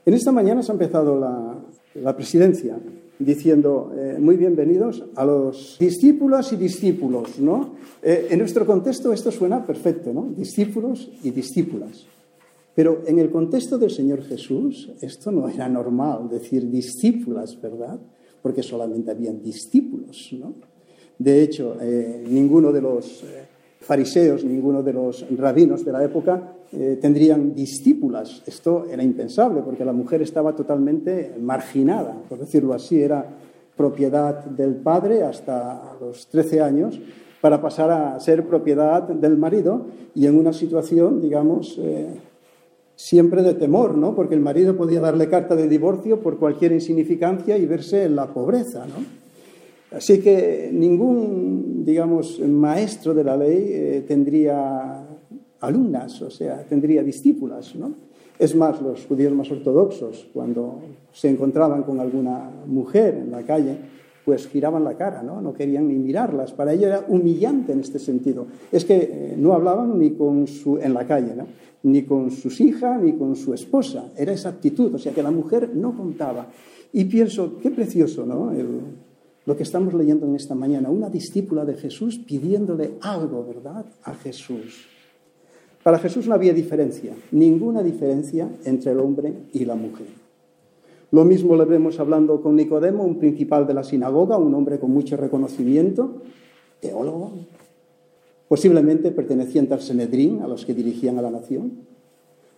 En 0.06 0.14
esta 0.14 0.30
mañana 0.30 0.62
se 0.62 0.70
ha 0.70 0.74
empezado 0.74 1.18
la, 1.18 1.56
la 1.96 2.16
presidencia 2.16 2.76
diciendo 3.18 3.92
muy 4.20 4.36
bienvenidos 4.36 5.04
a 5.16 5.24
los 5.24 5.76
discípulos 5.80 6.52
y 6.52 6.56
discípulos, 6.56 7.40
¿no? 7.40 7.74
En 8.00 8.38
nuestro 8.38 8.64
contexto 8.64 9.12
esto 9.12 9.32
suena 9.32 9.66
perfecto, 9.66 10.12
¿no? 10.12 10.28
Discípulos 10.36 11.10
y 11.24 11.32
discípulas. 11.32 12.06
Pero 12.78 13.02
en 13.06 13.18
el 13.18 13.28
contexto 13.28 13.76
del 13.76 13.90
Señor 13.90 14.22
Jesús 14.22 14.88
esto 15.00 15.32
no 15.32 15.48
era 15.48 15.68
normal 15.68 16.28
decir 16.28 16.70
discípulas, 16.70 17.60
¿verdad? 17.60 17.98
Porque 18.40 18.62
solamente 18.62 19.10
habían 19.10 19.42
discípulos, 19.42 20.28
¿no? 20.38 20.54
De 21.18 21.42
hecho, 21.42 21.76
eh, 21.80 22.24
ninguno 22.28 22.70
de 22.70 22.80
los 22.80 23.24
fariseos, 23.80 24.44
ninguno 24.44 24.84
de 24.84 24.92
los 24.92 25.26
rabinos 25.36 25.84
de 25.84 25.90
la 25.90 26.04
época 26.04 26.52
eh, 26.70 27.00
tendrían 27.02 27.52
discípulas. 27.52 28.44
Esto 28.46 28.86
era 28.88 29.02
impensable 29.02 29.62
porque 29.62 29.84
la 29.84 29.92
mujer 29.92 30.22
estaba 30.22 30.54
totalmente 30.54 31.34
marginada, 31.40 32.22
por 32.28 32.38
decirlo 32.38 32.74
así, 32.74 33.02
era 33.02 33.26
propiedad 33.76 34.44
del 34.44 34.76
padre 34.76 35.24
hasta 35.24 35.96
los 36.00 36.28
13 36.28 36.60
años 36.60 37.00
para 37.40 37.60
pasar 37.60 37.90
a 37.90 38.20
ser 38.20 38.46
propiedad 38.46 39.02
del 39.02 39.36
marido 39.36 39.86
y 40.14 40.26
en 40.26 40.38
una 40.38 40.52
situación, 40.52 41.20
digamos, 41.20 41.76
eh, 41.80 42.06
siempre 42.98 43.44
de 43.44 43.54
temor, 43.54 43.96
¿no? 43.96 44.16
Porque 44.16 44.34
el 44.34 44.40
marido 44.40 44.76
podía 44.76 45.00
darle 45.00 45.28
carta 45.28 45.54
de 45.54 45.68
divorcio 45.68 46.20
por 46.20 46.36
cualquier 46.36 46.72
insignificancia 46.72 47.56
y 47.56 47.64
verse 47.64 48.02
en 48.02 48.16
la 48.16 48.26
pobreza, 48.26 48.86
¿no? 48.86 49.96
Así 49.96 50.18
que 50.20 50.68
ningún, 50.72 51.84
digamos, 51.84 52.40
maestro 52.40 53.14
de 53.14 53.22
la 53.22 53.36
ley 53.36 53.68
eh, 53.70 54.04
tendría 54.06 55.06
alumnas, 55.60 56.20
o 56.22 56.30
sea, 56.30 56.64
tendría 56.68 57.04
discípulas, 57.04 57.76
¿no? 57.76 57.92
Es 58.36 58.56
más, 58.56 58.82
los 58.82 59.06
judíos 59.06 59.32
más 59.32 59.48
ortodoxos, 59.52 60.26
cuando 60.32 60.80
se 61.12 61.28
encontraban 61.28 61.84
con 61.84 62.00
alguna 62.00 62.50
mujer 62.66 63.14
en 63.14 63.30
la 63.30 63.42
calle, 63.42 63.76
pues 64.28 64.46
giraban 64.46 64.84
la 64.84 64.94
cara, 64.94 65.22
¿no? 65.22 65.40
No 65.40 65.54
querían 65.54 65.88
ni 65.88 65.94
mirarlas. 65.94 66.52
Para 66.52 66.74
ellos 66.74 66.84
era 66.84 67.02
humillante 67.08 67.72
en 67.72 67.80
este 67.80 67.98
sentido. 67.98 68.46
Es 68.70 68.84
que 68.84 68.96
eh, 68.96 69.34
no 69.38 69.54
hablaban 69.54 69.98
ni 69.98 70.10
con 70.10 70.46
su, 70.46 70.76
en 70.76 70.92
la 70.92 71.06
calle, 71.06 71.34
¿no? 71.34 71.46
Ni 71.84 72.02
con 72.02 72.30
sus 72.30 72.60
hijas, 72.60 73.00
ni 73.00 73.14
con 73.14 73.36
su 73.36 73.54
esposa. 73.54 74.12
Era 74.18 74.34
esa 74.34 74.50
actitud, 74.50 74.94
o 74.94 74.98
sea, 74.98 75.14
que 75.14 75.22
la 75.22 75.30
mujer 75.30 75.70
no 75.74 75.96
contaba. 75.96 76.48
Y 76.92 77.06
pienso, 77.06 77.56
qué 77.56 77.70
precioso, 77.70 78.26
¿no? 78.26 78.52
lo 79.46 79.56
que 79.56 79.62
estamos 79.62 79.94
leyendo 79.94 80.26
en 80.26 80.34
esta 80.34 80.54
mañana, 80.54 80.90
una 80.90 81.08
discípula 81.08 81.64
de 81.64 81.76
Jesús 81.76 82.18
pidiéndole 82.18 82.98
algo, 83.00 83.46
¿verdad?, 83.46 83.86
a 84.02 84.12
Jesús. 84.12 84.88
Para 85.82 85.98
Jesús 85.98 86.28
no 86.28 86.34
había 86.34 86.52
diferencia, 86.52 87.14
ninguna 87.30 87.82
diferencia 87.82 88.46
entre 88.66 88.92
el 88.92 89.00
hombre 89.00 89.32
y 89.54 89.64
la 89.64 89.74
mujer. 89.74 90.27
Lo 91.10 91.24
mismo 91.24 91.56
le 91.56 91.64
vemos 91.64 91.98
hablando 92.00 92.42
con 92.42 92.56
Nicodemo, 92.56 93.04
un 93.04 93.18
principal 93.18 93.66
de 93.66 93.74
la 93.74 93.82
sinagoga, 93.82 94.36
un 94.36 94.54
hombre 94.54 94.78
con 94.78 94.90
mucho 94.90 95.16
reconocimiento, 95.16 96.22
teólogo, 96.80 97.32
posiblemente 98.48 99.10
perteneciente 99.10 99.74
al 99.74 99.80
Senedrín, 99.80 100.42
a 100.42 100.48
los 100.48 100.66
que 100.66 100.74
dirigían 100.74 101.18
a 101.18 101.22
la 101.22 101.30
nación, 101.30 101.72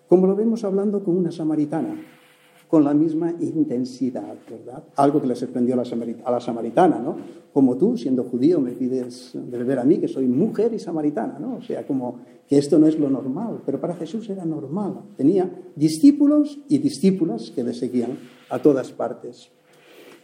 como 0.08 0.26
lo 0.26 0.34
vemos 0.34 0.64
hablando 0.64 1.04
con 1.04 1.16
una 1.16 1.30
samaritana, 1.30 1.94
con 2.70 2.84
la 2.84 2.94
misma 2.94 3.34
intensidad, 3.40 4.36
¿verdad? 4.48 4.84
Algo 4.94 5.20
que 5.20 5.26
le 5.26 5.34
sorprendió 5.34 5.74
a 5.74 6.30
la, 6.30 6.40
samaritana, 6.40 7.00
¿no? 7.00 7.16
Como 7.52 7.76
tú, 7.76 7.96
siendo 7.96 8.22
judío, 8.22 8.60
me 8.60 8.70
pides 8.70 9.32
de 9.34 9.58
beber 9.58 9.80
a 9.80 9.84
mí, 9.84 9.98
que 9.98 10.06
soy 10.06 10.28
mujer 10.28 10.72
y 10.72 10.78
samaritana, 10.78 11.36
¿no? 11.40 11.56
O 11.56 11.62
sea, 11.62 11.84
como 11.84 12.20
que 12.46 12.58
esto 12.58 12.78
no 12.78 12.86
es 12.86 12.96
lo 12.96 13.10
normal, 13.10 13.62
pero 13.66 13.80
para 13.80 13.96
Jesús 13.96 14.30
era 14.30 14.44
normal. 14.44 15.00
Tenía 15.16 15.50
discípulos 15.74 16.60
y 16.68 16.78
discípulas 16.78 17.50
que 17.50 17.64
le 17.64 17.74
seguían 17.74 18.16
a 18.48 18.60
todas 18.60 18.92
partes. 18.92 19.50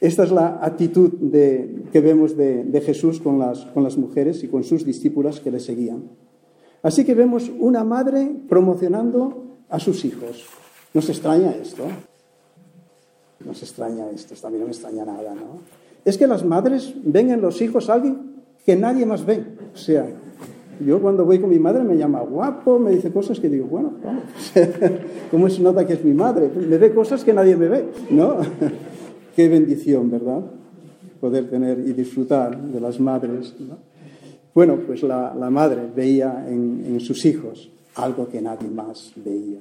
Esta 0.00 0.22
es 0.22 0.30
la 0.30 0.60
actitud 0.62 1.14
que 1.32 2.00
vemos 2.00 2.36
de, 2.36 2.62
de 2.62 2.80
Jesús 2.80 3.18
con 3.18 3.40
las, 3.40 3.64
con 3.66 3.82
las 3.82 3.98
mujeres 3.98 4.44
y 4.44 4.48
con 4.48 4.62
sus 4.62 4.84
discípulas 4.84 5.40
que 5.40 5.50
le 5.50 5.58
seguían. 5.58 6.04
Así 6.82 7.04
que 7.04 7.16
vemos 7.16 7.50
una 7.58 7.82
madre 7.82 8.36
promocionando 8.48 9.56
a 9.68 9.80
sus 9.80 10.04
hijos. 10.04 10.44
¿Nos 10.94 11.08
extraña 11.08 11.50
esto? 11.50 11.88
No 13.44 13.54
se 13.54 13.64
extraña 13.64 14.10
esto, 14.10 14.34
también 14.40 14.60
no 14.60 14.66
me 14.66 14.72
extraña 14.72 15.04
nada, 15.04 15.34
¿no? 15.34 15.60
Es 16.04 16.16
que 16.16 16.26
las 16.26 16.44
madres 16.44 16.94
ven 17.04 17.30
en 17.30 17.40
los 17.40 17.60
hijos 17.60 17.90
a 17.90 17.94
alguien 17.94 18.36
que 18.64 18.76
nadie 18.76 19.04
más 19.04 19.26
ve. 19.26 19.44
O 19.74 19.76
sea, 19.76 20.06
yo 20.84 21.00
cuando 21.00 21.24
voy 21.24 21.38
con 21.38 21.50
mi 21.50 21.58
madre 21.58 21.84
me 21.84 21.96
llama 21.96 22.20
guapo, 22.20 22.78
me 22.78 22.90
dice 22.90 23.10
cosas 23.10 23.40
que 23.40 23.48
digo, 23.48 23.66
bueno, 23.66 23.94
¿cómo 25.30 25.48
se 25.50 25.62
nota 25.62 25.86
que 25.86 25.94
es 25.94 26.04
mi 26.04 26.12
madre? 26.12 26.50
Me 26.54 26.78
ve 26.78 26.92
cosas 26.94 27.24
que 27.24 27.32
nadie 27.32 27.56
me 27.56 27.68
ve, 27.68 27.84
¿no? 28.10 28.36
Qué 29.36 29.48
bendición, 29.48 30.10
¿verdad? 30.10 30.40
Poder 31.20 31.48
tener 31.48 31.78
y 31.80 31.92
disfrutar 31.92 32.60
de 32.60 32.80
las 32.80 33.00
madres, 33.00 33.54
¿no? 33.58 33.78
Bueno, 34.54 34.78
pues 34.86 35.02
la, 35.02 35.34
madre 35.50 35.82
veía 35.94 36.46
en, 36.48 36.82
en, 36.86 37.00
sus 37.00 37.26
hijos 37.26 37.70
algo 37.94 38.26
que 38.28 38.40
nadie 38.40 38.68
más 38.68 39.12
veía. 39.16 39.58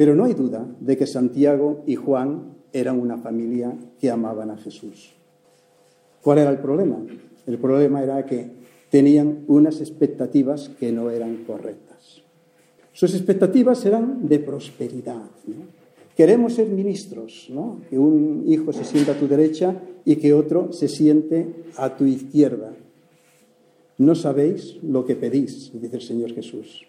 Pero 0.00 0.14
no 0.14 0.24
hay 0.24 0.32
duda 0.32 0.66
de 0.80 0.96
que 0.96 1.06
Santiago 1.06 1.84
y 1.86 1.94
Juan 1.94 2.54
eran 2.72 2.98
una 2.98 3.18
familia 3.18 3.76
que 4.00 4.08
amaban 4.10 4.50
a 4.50 4.56
Jesús. 4.56 5.10
¿Cuál 6.22 6.38
era 6.38 6.48
el 6.48 6.58
problema? 6.58 6.96
El 7.46 7.58
problema 7.58 8.02
era 8.02 8.24
que 8.24 8.50
tenían 8.88 9.44
unas 9.46 9.82
expectativas 9.82 10.70
que 10.70 10.90
no 10.90 11.10
eran 11.10 11.44
correctas. 11.44 12.22
Sus 12.94 13.14
expectativas 13.14 13.84
eran 13.84 14.26
de 14.26 14.38
prosperidad. 14.38 15.20
Queremos 16.16 16.54
ser 16.54 16.68
ministros, 16.68 17.52
que 17.90 17.98
un 17.98 18.44
hijo 18.46 18.72
se 18.72 18.84
sienta 18.84 19.12
a 19.12 19.18
tu 19.18 19.28
derecha 19.28 19.82
y 20.06 20.16
que 20.16 20.32
otro 20.32 20.72
se 20.72 20.88
siente 20.88 21.46
a 21.76 21.94
tu 21.94 22.06
izquierda. 22.06 22.72
No 23.98 24.14
sabéis 24.14 24.78
lo 24.82 25.04
que 25.04 25.14
pedís, 25.14 25.70
dice 25.78 25.96
el 25.96 26.02
Señor 26.02 26.32
Jesús. 26.32 26.86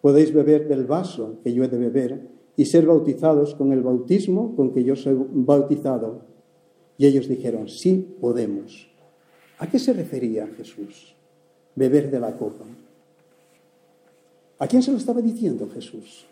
Podéis 0.00 0.32
beber 0.32 0.66
del 0.66 0.86
vaso 0.86 1.40
que 1.44 1.52
yo 1.52 1.62
he 1.62 1.68
de 1.68 1.76
beber 1.76 2.37
y 2.58 2.64
ser 2.64 2.86
bautizados 2.86 3.54
con 3.54 3.72
el 3.72 3.82
bautismo 3.82 4.56
con 4.56 4.72
que 4.72 4.82
yo 4.82 4.96
soy 4.96 5.16
bautizado. 5.16 6.22
Y 6.98 7.06
ellos 7.06 7.28
dijeron, 7.28 7.68
sí 7.68 8.16
podemos. 8.20 8.88
¿A 9.60 9.68
qué 9.68 9.78
se 9.78 9.92
refería 9.92 10.48
Jesús? 10.48 11.14
Beber 11.76 12.10
de 12.10 12.18
la 12.18 12.36
copa. 12.36 12.64
¿A 14.58 14.66
quién 14.66 14.82
se 14.82 14.90
lo 14.90 14.98
estaba 14.98 15.22
diciendo 15.22 15.68
Jesús? 15.72 16.26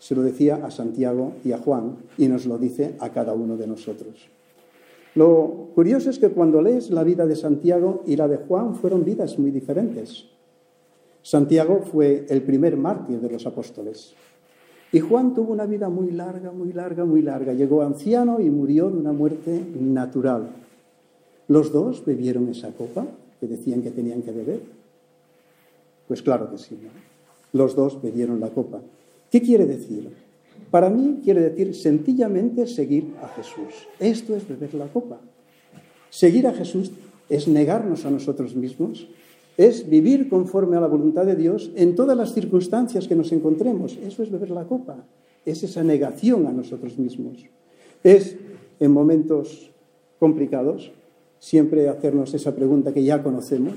Se 0.00 0.16
lo 0.16 0.22
decía 0.22 0.56
a 0.56 0.72
Santiago 0.72 1.34
y 1.44 1.52
a 1.52 1.58
Juan 1.58 1.98
y 2.18 2.26
nos 2.26 2.44
lo 2.46 2.58
dice 2.58 2.96
a 2.98 3.10
cada 3.12 3.32
uno 3.34 3.56
de 3.56 3.68
nosotros. 3.68 4.28
Lo 5.14 5.68
curioso 5.76 6.10
es 6.10 6.18
que 6.18 6.30
cuando 6.30 6.60
lees 6.60 6.90
la 6.90 7.04
vida 7.04 7.24
de 7.24 7.36
Santiago 7.36 8.02
y 8.04 8.16
la 8.16 8.26
de 8.26 8.38
Juan 8.38 8.74
fueron 8.74 9.04
vidas 9.04 9.38
muy 9.38 9.52
diferentes. 9.52 10.24
Santiago 11.22 11.82
fue 11.82 12.26
el 12.28 12.42
primer 12.42 12.76
mártir 12.76 13.20
de 13.20 13.30
los 13.30 13.46
apóstoles. 13.46 14.16
Y 14.92 15.00
Juan 15.00 15.34
tuvo 15.34 15.52
una 15.52 15.66
vida 15.66 15.88
muy 15.88 16.10
larga, 16.10 16.50
muy 16.50 16.72
larga, 16.72 17.04
muy 17.04 17.22
larga. 17.22 17.52
Llegó 17.52 17.82
anciano 17.82 18.40
y 18.40 18.48
murió 18.48 18.88
de 18.90 18.98
una 18.98 19.12
muerte 19.12 19.62
natural. 19.78 20.48
¿Los 21.48 21.72
dos 21.72 22.04
bebieron 22.04 22.48
esa 22.48 22.70
copa 22.72 23.06
que 23.40 23.46
decían 23.46 23.82
que 23.82 23.90
tenían 23.90 24.22
que 24.22 24.32
beber? 24.32 24.60
Pues 26.06 26.22
claro 26.22 26.50
que 26.50 26.58
sí. 26.58 26.78
Los 27.52 27.76
dos 27.76 28.00
bebieron 28.00 28.40
la 28.40 28.48
copa. 28.48 28.80
¿Qué 29.30 29.42
quiere 29.42 29.66
decir? 29.66 30.10
Para 30.70 30.88
mí 30.90 31.20
quiere 31.22 31.42
decir 31.42 31.74
sencillamente 31.74 32.66
seguir 32.66 33.14
a 33.22 33.28
Jesús. 33.28 33.86
Esto 33.98 34.34
es 34.34 34.48
beber 34.48 34.74
la 34.74 34.86
copa. 34.86 35.18
Seguir 36.10 36.46
a 36.46 36.52
Jesús 36.52 36.90
es 37.28 37.46
negarnos 37.46 38.06
a 38.06 38.10
nosotros 38.10 38.54
mismos, 38.56 39.06
es 39.58 39.90
vivir 39.90 40.28
conforme 40.28 40.76
a 40.76 40.80
la 40.80 40.86
voluntad 40.86 41.26
de 41.26 41.34
Dios 41.34 41.72
en 41.74 41.96
todas 41.96 42.16
las 42.16 42.32
circunstancias 42.32 43.08
que 43.08 43.16
nos 43.16 43.32
encontremos. 43.32 43.98
Eso 44.00 44.22
es 44.22 44.30
beber 44.30 44.50
la 44.50 44.64
copa, 44.64 45.04
es 45.44 45.64
esa 45.64 45.82
negación 45.82 46.46
a 46.46 46.52
nosotros 46.52 46.96
mismos. 46.96 47.44
Es, 48.04 48.36
en 48.78 48.92
momentos 48.92 49.72
complicados, 50.20 50.92
siempre 51.40 51.88
hacernos 51.88 52.32
esa 52.34 52.54
pregunta 52.54 52.94
que 52.94 53.02
ya 53.02 53.20
conocemos, 53.20 53.74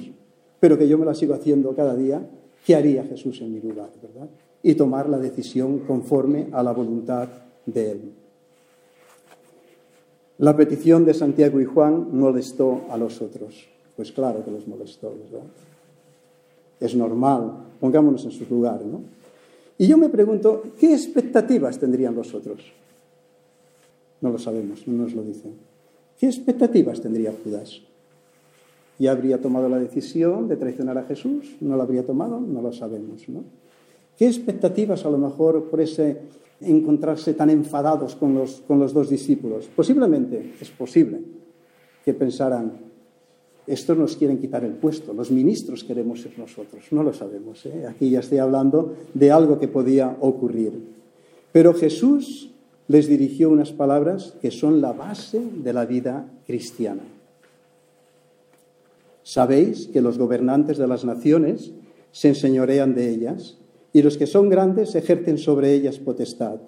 pero 0.60 0.78
que 0.78 0.88
yo 0.88 1.00
me 1.00 1.06
la 1.06 1.16
sigo 1.16 1.34
haciendo 1.34 1.76
cada 1.76 1.96
día, 1.96 2.22
¿qué 2.64 2.76
haría 2.76 3.04
Jesús 3.04 3.42
en 3.42 3.52
mi 3.52 3.60
lugar? 3.60 3.90
¿verdad? 4.04 4.30
Y 4.62 4.76
tomar 4.76 5.10
la 5.10 5.18
decisión 5.18 5.80
conforme 5.80 6.48
a 6.52 6.62
la 6.62 6.74
voluntad 6.74 7.28
de 7.66 7.92
Él. 7.92 8.02
La 10.38 10.56
petición 10.56 11.06
de 11.06 11.16
Santiago 11.16 11.60
y 11.60 11.66
Juan 11.66 12.16
molestó 12.16 12.82
a 12.92 12.98
los 12.98 13.20
otros. 13.20 13.68
Pues 13.96 14.12
claro 14.12 14.44
que 14.44 14.52
los 14.52 14.68
molestó, 14.68 15.14
es 16.80 16.96
normal, 16.96 17.54
pongámonos 17.80 18.26
en 18.26 18.32
su 18.32 18.46
lugar, 18.50 18.84
¿no? 18.84 19.02
Y 19.78 19.88
yo 19.88 19.98
me 19.98 20.10
pregunto, 20.10 20.64
¿qué 20.80 20.94
expectativas 20.94 21.80
tendrían 21.80 22.16
los 22.16 22.34
otros? 22.34 22.62
No 24.22 24.30
lo 24.30 24.38
sabemos, 24.38 24.88
no 24.88 25.04
nos 25.04 25.14
lo 25.14 25.24
dicen. 25.24 25.54
¿Qué 26.20 26.28
expectativas 26.28 27.02
tendría 27.02 27.34
Judas? 27.44 27.82
¿Ya 29.00 29.12
habría 29.12 29.42
tomado 29.42 29.68
la 29.68 29.80
decisión 29.80 30.48
de 30.48 30.58
traicionar 30.58 30.98
a 31.00 31.04
Jesús? 31.04 31.56
¿No 31.60 31.76
la 31.76 31.84
habría 31.84 32.06
tomado? 32.06 32.40
No 32.40 32.62
lo 32.62 32.72
sabemos, 32.72 33.28
¿no? 33.28 33.44
¿Qué 34.18 34.28
expectativas 34.28 35.04
a 35.06 35.10
lo 35.10 35.18
mejor 35.18 35.70
por 35.72 35.82
ese 35.82 36.20
encontrarse 36.60 37.34
tan 37.34 37.50
enfadados 37.50 38.16
con 38.16 38.36
los, 38.36 38.62
con 38.68 38.80
los 38.80 38.94
dos 38.94 39.10
discípulos? 39.10 39.68
Posiblemente, 39.76 40.54
es 40.62 40.70
posible 40.70 41.22
que 42.06 42.14
pensaran, 42.14 42.74
estos 43.68 43.98
nos 43.98 44.18
quieren 44.18 44.40
quitar 44.40 44.64
el 44.64 44.74
puesto, 44.74 45.14
los 45.14 45.32
ministros 45.32 45.84
queremos 45.84 46.22
ser 46.22 46.38
nosotros, 46.38 46.86
no 46.92 47.04
lo 47.04 47.14
sabemos. 47.14 47.66
¿eh? 47.66 47.86
Aquí 47.88 48.10
ya 48.10 48.20
estoy 48.20 48.40
hablando 48.40 48.96
de 49.14 49.32
algo 49.32 49.60
que 49.60 49.68
podía 49.68 50.18
ocurrir. 50.20 50.74
Pero 51.52 51.74
Jesús 51.74 52.52
les 52.88 53.08
dirigió 53.08 53.50
unas 53.50 53.72
palabras 53.72 54.36
que 54.42 54.52
son 54.52 54.82
la 54.82 54.94
base 54.94 55.42
de 55.64 55.74
la 55.74 55.86
vida 55.86 56.28
cristiana. 56.46 57.04
Sabéis 59.24 59.88
que 59.88 60.02
los 60.02 60.18
gobernantes 60.18 60.78
de 60.78 60.88
las 60.88 61.06
naciones 61.06 61.72
se 62.12 62.30
enseñorean 62.30 62.96
de 62.96 63.10
ellas 63.10 63.58
y 63.94 64.02
los 64.02 64.18
que 64.18 64.28
son 64.28 64.50
grandes 64.50 64.96
ejercen 64.96 65.38
sobre 65.38 65.74
ellas 65.74 66.00
potestad. 66.00 66.60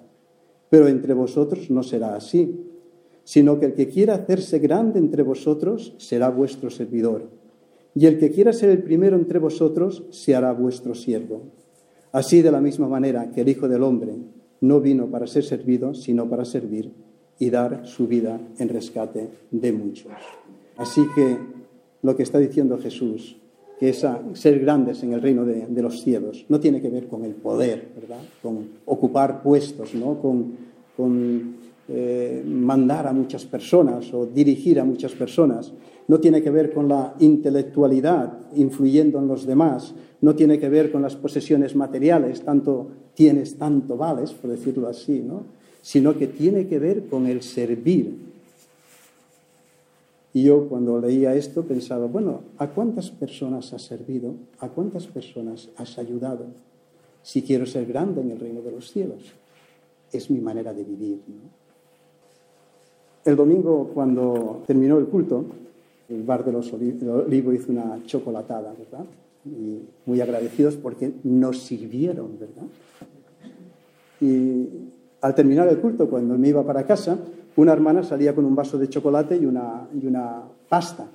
Pero 0.70 0.88
entre 0.88 1.14
vosotros 1.14 1.70
no 1.70 1.82
será 1.82 2.14
así 2.14 2.73
sino 3.24 3.58
que 3.58 3.66
el 3.66 3.74
que 3.74 3.88
quiera 3.88 4.14
hacerse 4.14 4.58
grande 4.58 4.98
entre 4.98 5.22
vosotros 5.22 5.94
será 5.98 6.30
vuestro 6.30 6.70
servidor, 6.70 7.28
y 7.94 8.06
el 8.06 8.18
que 8.18 8.30
quiera 8.30 8.52
ser 8.52 8.70
el 8.70 8.82
primero 8.82 9.16
entre 9.16 9.38
vosotros 9.38 10.04
se 10.10 10.34
hará 10.34 10.52
vuestro 10.52 10.94
siervo. 10.94 11.42
Así 12.12 12.42
de 12.42 12.50
la 12.50 12.60
misma 12.60 12.88
manera 12.88 13.30
que 13.30 13.40
el 13.40 13.48
Hijo 13.48 13.68
del 13.68 13.82
Hombre 13.82 14.14
no 14.60 14.80
vino 14.80 15.06
para 15.06 15.26
ser 15.26 15.44
servido, 15.44 15.94
sino 15.94 16.28
para 16.28 16.44
servir 16.44 16.90
y 17.38 17.50
dar 17.50 17.86
su 17.86 18.06
vida 18.06 18.40
en 18.58 18.68
rescate 18.68 19.28
de 19.50 19.72
muchos. 19.72 20.12
Así 20.76 21.02
que 21.14 21.36
lo 22.02 22.16
que 22.16 22.22
está 22.22 22.38
diciendo 22.38 22.78
Jesús, 22.78 23.36
que 23.78 23.90
es 23.90 24.06
ser 24.34 24.60
grandes 24.60 25.02
en 25.02 25.12
el 25.12 25.22
reino 25.22 25.44
de, 25.44 25.82
los 25.82 26.02
cielos, 26.02 26.46
no 26.48 26.60
tiene 26.60 26.80
que 26.80 26.90
ver 26.90 27.08
con 27.08 27.24
el 27.24 27.32
poder, 27.32 27.88
¿verdad? 27.94 28.20
Con 28.42 28.68
ocupar 28.84 29.42
puestos, 29.42 29.94
¿no? 29.94 30.20
Con, 30.20 30.52
con 30.96 31.56
eh, 31.88 32.42
mandar 32.46 33.06
a 33.06 33.12
muchas 33.12 33.44
personas 33.44 34.12
o 34.14 34.26
dirigir 34.26 34.80
a 34.80 34.84
muchas 34.84 35.12
personas, 35.12 35.72
no 36.08 36.18
tiene 36.20 36.42
que 36.42 36.50
ver 36.50 36.72
con 36.72 36.88
la 36.88 37.14
intelectualidad 37.18 38.32
influyendo 38.54 39.18
en 39.18 39.28
los 39.28 39.46
demás, 39.46 39.94
no 40.20 40.34
tiene 40.34 40.58
que 40.58 40.68
ver 40.68 40.90
con 40.90 41.02
las 41.02 41.16
posesiones 41.16 41.74
materiales, 41.76 42.42
tanto 42.42 42.88
tienes, 43.14 43.56
tanto 43.56 43.96
vales, 43.96 44.32
por 44.32 44.50
decirlo 44.50 44.88
así, 44.88 45.20
¿no? 45.20 45.42
sino 45.82 46.16
que 46.16 46.26
tiene 46.26 46.66
que 46.66 46.78
ver 46.78 47.06
con 47.08 47.26
el 47.26 47.42
servir. 47.42 48.16
Y 50.32 50.44
yo 50.44 50.66
cuando 50.66 50.98
leía 50.98 51.34
esto 51.34 51.62
pensaba, 51.62 52.06
bueno, 52.06 52.40
¿a 52.58 52.68
cuántas 52.68 53.10
personas 53.10 53.72
has 53.74 53.82
servido? 53.82 54.34
¿A 54.60 54.68
cuántas 54.68 55.06
personas 55.06 55.68
has 55.76 55.98
ayudado? 55.98 56.46
Si 57.22 57.42
quiero 57.42 57.66
ser 57.66 57.86
grande 57.86 58.22
en 58.22 58.30
el 58.30 58.40
reino 58.40 58.62
de 58.62 58.72
los 58.72 58.90
cielos. 58.90 59.22
Es 60.10 60.30
mi 60.30 60.40
manera 60.40 60.72
de 60.72 60.84
vivir. 60.84 61.20
El 63.24 63.36
domingo, 63.36 63.90
cuando 63.94 64.62
terminó 64.66 64.98
el 64.98 65.06
culto, 65.06 65.44
el 66.08 66.22
bar 66.22 66.44
de 66.44 66.52
los 66.52 66.72
Olivos 66.72 67.54
hizo 67.54 67.72
una 67.72 68.00
chocolatada, 68.04 68.74
¿verdad? 68.78 69.06
Y 69.46 69.78
muy 70.06 70.20
agradecidos 70.20 70.76
porque 70.76 71.10
nos 71.24 71.62
sirvieron, 71.62 72.38
¿verdad? 72.38 72.66
Y 74.20 74.68
al 75.22 75.34
terminar 75.34 75.68
el 75.68 75.78
culto, 75.78 76.08
cuando 76.08 76.36
me 76.36 76.48
iba 76.48 76.62
para 76.64 76.84
casa, 76.86 77.18
una 77.56 77.72
hermana 77.72 78.02
salía 78.02 78.34
con 78.34 78.44
un 78.44 78.54
vaso 78.54 78.78
de 78.78 78.88
chocolate 78.88 79.36
y 79.36 79.46
una, 79.46 79.88
y 79.94 80.06
una 80.06 80.42
pasta. 80.68 81.06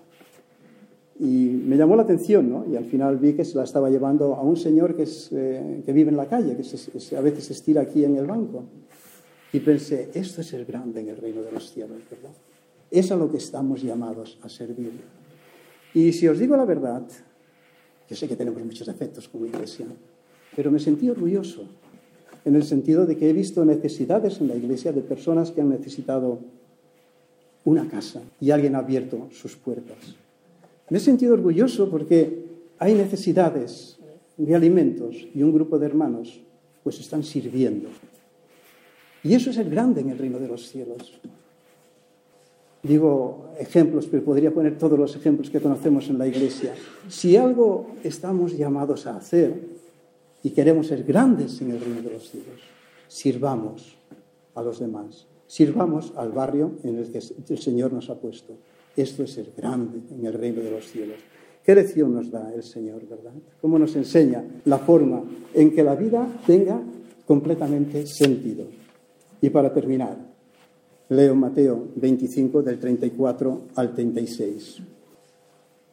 Y 1.20 1.62
me 1.66 1.76
llamó 1.76 1.96
la 1.96 2.04
atención, 2.04 2.50
¿no? 2.50 2.66
Y 2.72 2.76
al 2.76 2.86
final 2.86 3.18
vi 3.18 3.34
que 3.34 3.44
se 3.46 3.58
la 3.58 3.66
estaba 3.66 3.90
llevando 3.90 4.36
a 4.36 4.42
un 4.42 4.56
señor 4.56 4.96
que, 4.96 5.04
es, 5.04 5.30
eh, 5.32 5.84
que 5.86 5.92
vive 5.92 6.10
en 6.10 6.18
la 6.18 6.28
calle, 6.28 6.56
que 6.56 7.16
a 7.16 7.22
veces 7.22 7.44
se 7.44 7.54
estira 7.54 7.82
aquí 7.82 8.04
en 8.06 8.16
el 8.16 8.26
banco. 8.26 8.64
Y 9.52 9.60
pensé, 9.60 10.10
esto 10.14 10.42
es 10.42 10.54
el 10.54 10.66
grande 10.66 11.02
en 11.02 11.10
el 11.10 11.18
reino 11.18 11.42
de 11.42 11.52
los 11.52 11.72
cielos, 11.72 11.98
¿verdad? 12.10 12.32
Es 12.92 13.12
a 13.12 13.16
lo 13.16 13.32
que 13.32 13.38
estamos 13.38 13.82
llamados 13.82 14.38
a 14.44 14.50
servir. 14.50 14.92
Y 15.94 16.14
si 16.14 16.28
os 16.28 16.38
digo 16.38 16.56
la 16.56 16.66
verdad, 16.66 17.04
yo 18.10 18.16
sé 18.16 18.28
que 18.28 18.36
tenemos 18.36 18.64
muchos 18.64 18.88
defectos 18.88 19.28
como 19.28 19.46
iglesia, 19.46 19.88
pero 20.56 20.72
me 20.72 20.80
sentí 20.80 21.10
orgulloso 21.10 21.66
en 22.46 22.56
el 22.56 22.64
sentido 22.64 23.06
de 23.06 23.18
que 23.18 23.30
he 23.30 23.34
visto 23.34 23.66
necesidades 23.66 24.40
en 24.42 24.48
la 24.48 24.56
iglesia 24.56 24.92
de 24.92 25.02
personas 25.02 25.52
que 25.52 25.62
han 25.62 25.70
necesitado 25.70 26.40
una 27.66 27.88
casa 27.88 28.22
y 28.40 28.52
alguien 28.52 28.76
ha 28.76 28.80
abierto 28.80 29.30
sus 29.32 29.56
puertas. 29.56 29.98
Me 30.90 30.98
he 30.98 31.02
sentido 31.02 31.34
orgulloso 31.34 31.90
porque 31.90 32.46
hay 32.80 32.94
necesidades 32.94 33.98
de 34.38 34.56
alimentos 34.56 35.28
y 35.36 35.44
un 35.44 35.54
grupo 35.54 35.78
de 35.78 35.86
hermanos 35.86 36.40
pues 36.84 37.00
están 37.00 37.24
sirviendo. 37.24 37.90
Y 39.24 39.34
eso 39.34 39.50
es 39.50 39.58
el 39.58 39.70
grande 39.70 40.02
en 40.02 40.10
el 40.10 40.18
reino 40.18 40.40
de 40.40 40.48
los 40.48 40.68
cielos. 40.70 41.20
Digo 42.82 43.50
ejemplos, 43.60 44.08
pero 44.10 44.24
podría 44.24 44.54
poner 44.54 44.78
todos 44.78 44.98
los 44.98 45.16
ejemplos 45.16 45.50
que 45.50 45.60
conocemos 45.60 46.10
en 46.10 46.18
la 46.18 46.28
iglesia. 46.28 46.74
Si 47.10 47.36
algo 47.36 47.88
estamos 48.04 48.58
llamados 48.58 49.06
a 49.06 49.18
hacer 49.18 49.54
y 50.44 50.52
queremos 50.52 50.88
ser 50.88 51.04
grandes 51.04 51.60
en 51.62 51.72
el 51.72 51.82
reino 51.82 52.02
de 52.02 52.12
los 52.12 52.30
cielos, 52.30 52.62
sirvamos 53.10 53.98
a 54.56 54.62
los 54.62 54.80
demás, 54.80 55.28
sirvamos 55.46 56.14
al 56.16 56.32
barrio 56.32 56.72
en 56.84 57.00
el 57.00 57.12
que 57.12 57.20
el 57.50 57.60
Señor 57.60 57.92
nos 57.92 58.10
ha 58.10 58.16
puesto. 58.16 58.54
Esto 58.96 59.24
es 59.24 59.34
ser 59.34 59.52
grande 59.58 60.00
en 60.12 60.26
el 60.26 60.34
reino 60.34 60.62
de 60.62 60.72
los 60.72 60.88
cielos. 60.88 61.18
¿Qué 61.66 61.76
lección 61.76 62.14
nos 62.14 62.32
da 62.32 62.54
el 62.54 62.64
Señor, 62.64 63.06
verdad? 63.08 63.34
¿Cómo 63.62 63.78
nos 63.78 63.96
enseña 63.96 64.44
la 64.66 64.80
forma 64.80 65.22
en 65.54 65.76
que 65.76 65.84
la 65.84 65.96
vida 65.96 66.28
tenga 66.48 66.82
completamente 67.28 68.08
sentido? 68.08 68.66
Y 69.42 69.50
para 69.50 69.74
terminar, 69.74 70.18
leo 71.10 71.36
Mateo 71.36 71.88
25 71.96 72.62
del 72.62 72.80
34 72.80 73.62
al 73.76 73.94
36. 73.94 74.82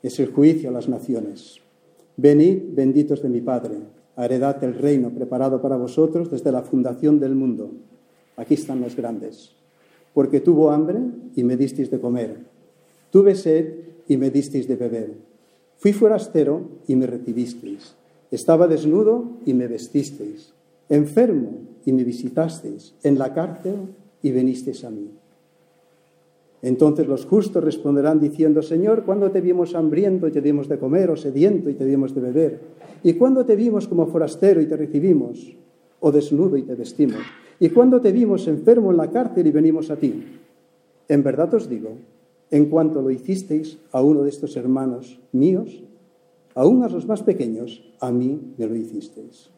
Es 0.02 0.20
el 0.20 0.32
juicio 0.32 0.70
a 0.70 0.72
las 0.72 0.88
naciones. 0.88 1.60
Venid, 2.16 2.74
benditos 2.74 3.22
de 3.22 3.28
mi 3.28 3.40
Padre, 3.40 3.76
heredad 4.16 4.62
el 4.64 4.74
reino 4.74 5.10
preparado 5.10 5.60
para 5.60 5.76
vosotros 5.76 6.30
desde 6.30 6.52
la 6.52 6.62
fundación 6.62 7.20
del 7.20 7.34
mundo. 7.34 7.70
Aquí 8.36 8.54
están 8.54 8.80
los 8.80 8.96
grandes. 8.96 9.52
Porque 10.12 10.40
tuvo 10.40 10.70
hambre 10.70 10.98
y 11.34 11.44
me 11.44 11.56
disteis 11.56 11.90
de 11.90 12.00
comer. 12.00 12.38
Tuve 13.10 13.34
sed 13.34 13.74
y 14.08 14.16
me 14.16 14.30
disteis 14.30 14.66
de 14.66 14.76
beber. 14.76 15.12
Fui 15.76 15.92
forastero 15.92 16.62
y 16.86 16.96
me 16.96 17.06
recibisteis. 17.06 17.94
Estaba 18.30 18.66
desnudo 18.66 19.24
y 19.44 19.54
me 19.54 19.68
vestisteis. 19.68 20.52
Enfermo 20.88 21.75
y 21.86 21.92
me 21.92 22.04
visitasteis, 22.04 22.94
en 23.02 23.16
la 23.16 23.32
cárcel 23.32 23.94
y 24.20 24.32
venisteis 24.32 24.84
a 24.84 24.90
mí. 24.90 25.08
Entonces 26.60 27.06
los 27.06 27.24
justos 27.24 27.62
responderán 27.62 28.18
diciendo, 28.18 28.60
Señor, 28.60 29.04
¿cuándo 29.04 29.30
te 29.30 29.40
vimos 29.40 29.74
hambriento 29.74 30.26
y 30.26 30.32
te 30.32 30.40
dimos 30.40 30.68
de 30.68 30.78
comer, 30.78 31.10
o 31.10 31.16
sediento 31.16 31.70
y 31.70 31.74
te 31.74 31.84
dimos 31.84 32.12
de 32.14 32.20
beber? 32.20 32.60
¿Y 33.04 33.14
cuándo 33.14 33.46
te 33.46 33.54
vimos 33.54 33.86
como 33.86 34.06
forastero 34.08 34.60
y 34.60 34.66
te 34.66 34.76
recibimos, 34.76 35.56
o 36.00 36.10
desnudo 36.10 36.56
y 36.56 36.62
te 36.62 36.74
vestimos? 36.74 37.22
¿Y 37.60 37.68
cuándo 37.68 38.00
te 38.00 38.10
vimos 38.10 38.48
enfermo 38.48 38.90
en 38.90 38.96
la 38.96 39.10
cárcel 39.10 39.46
y 39.46 39.52
venimos 39.52 39.90
a 39.90 39.96
ti? 39.96 40.24
En 41.08 41.22
verdad 41.22 41.54
os 41.54 41.68
digo, 41.68 41.90
en 42.50 42.66
cuanto 42.66 43.00
lo 43.00 43.12
hicisteis 43.12 43.78
a 43.92 44.02
uno 44.02 44.24
de 44.24 44.30
estos 44.30 44.56
hermanos 44.56 45.20
míos, 45.30 45.84
aún 46.56 46.82
a 46.82 46.88
los 46.88 47.06
más 47.06 47.22
pequeños, 47.22 47.84
a 48.00 48.10
mí 48.10 48.54
me 48.58 48.66
lo 48.66 48.74
hicisteis. 48.74 49.50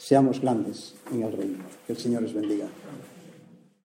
Seamos 0.00 0.40
grandes 0.40 0.94
en 1.12 1.22
el 1.22 1.32
reino. 1.36 1.58
Que 1.86 1.92
el 1.92 1.98
Señor 1.98 2.24
os 2.24 2.32
bendiga. 2.32 2.66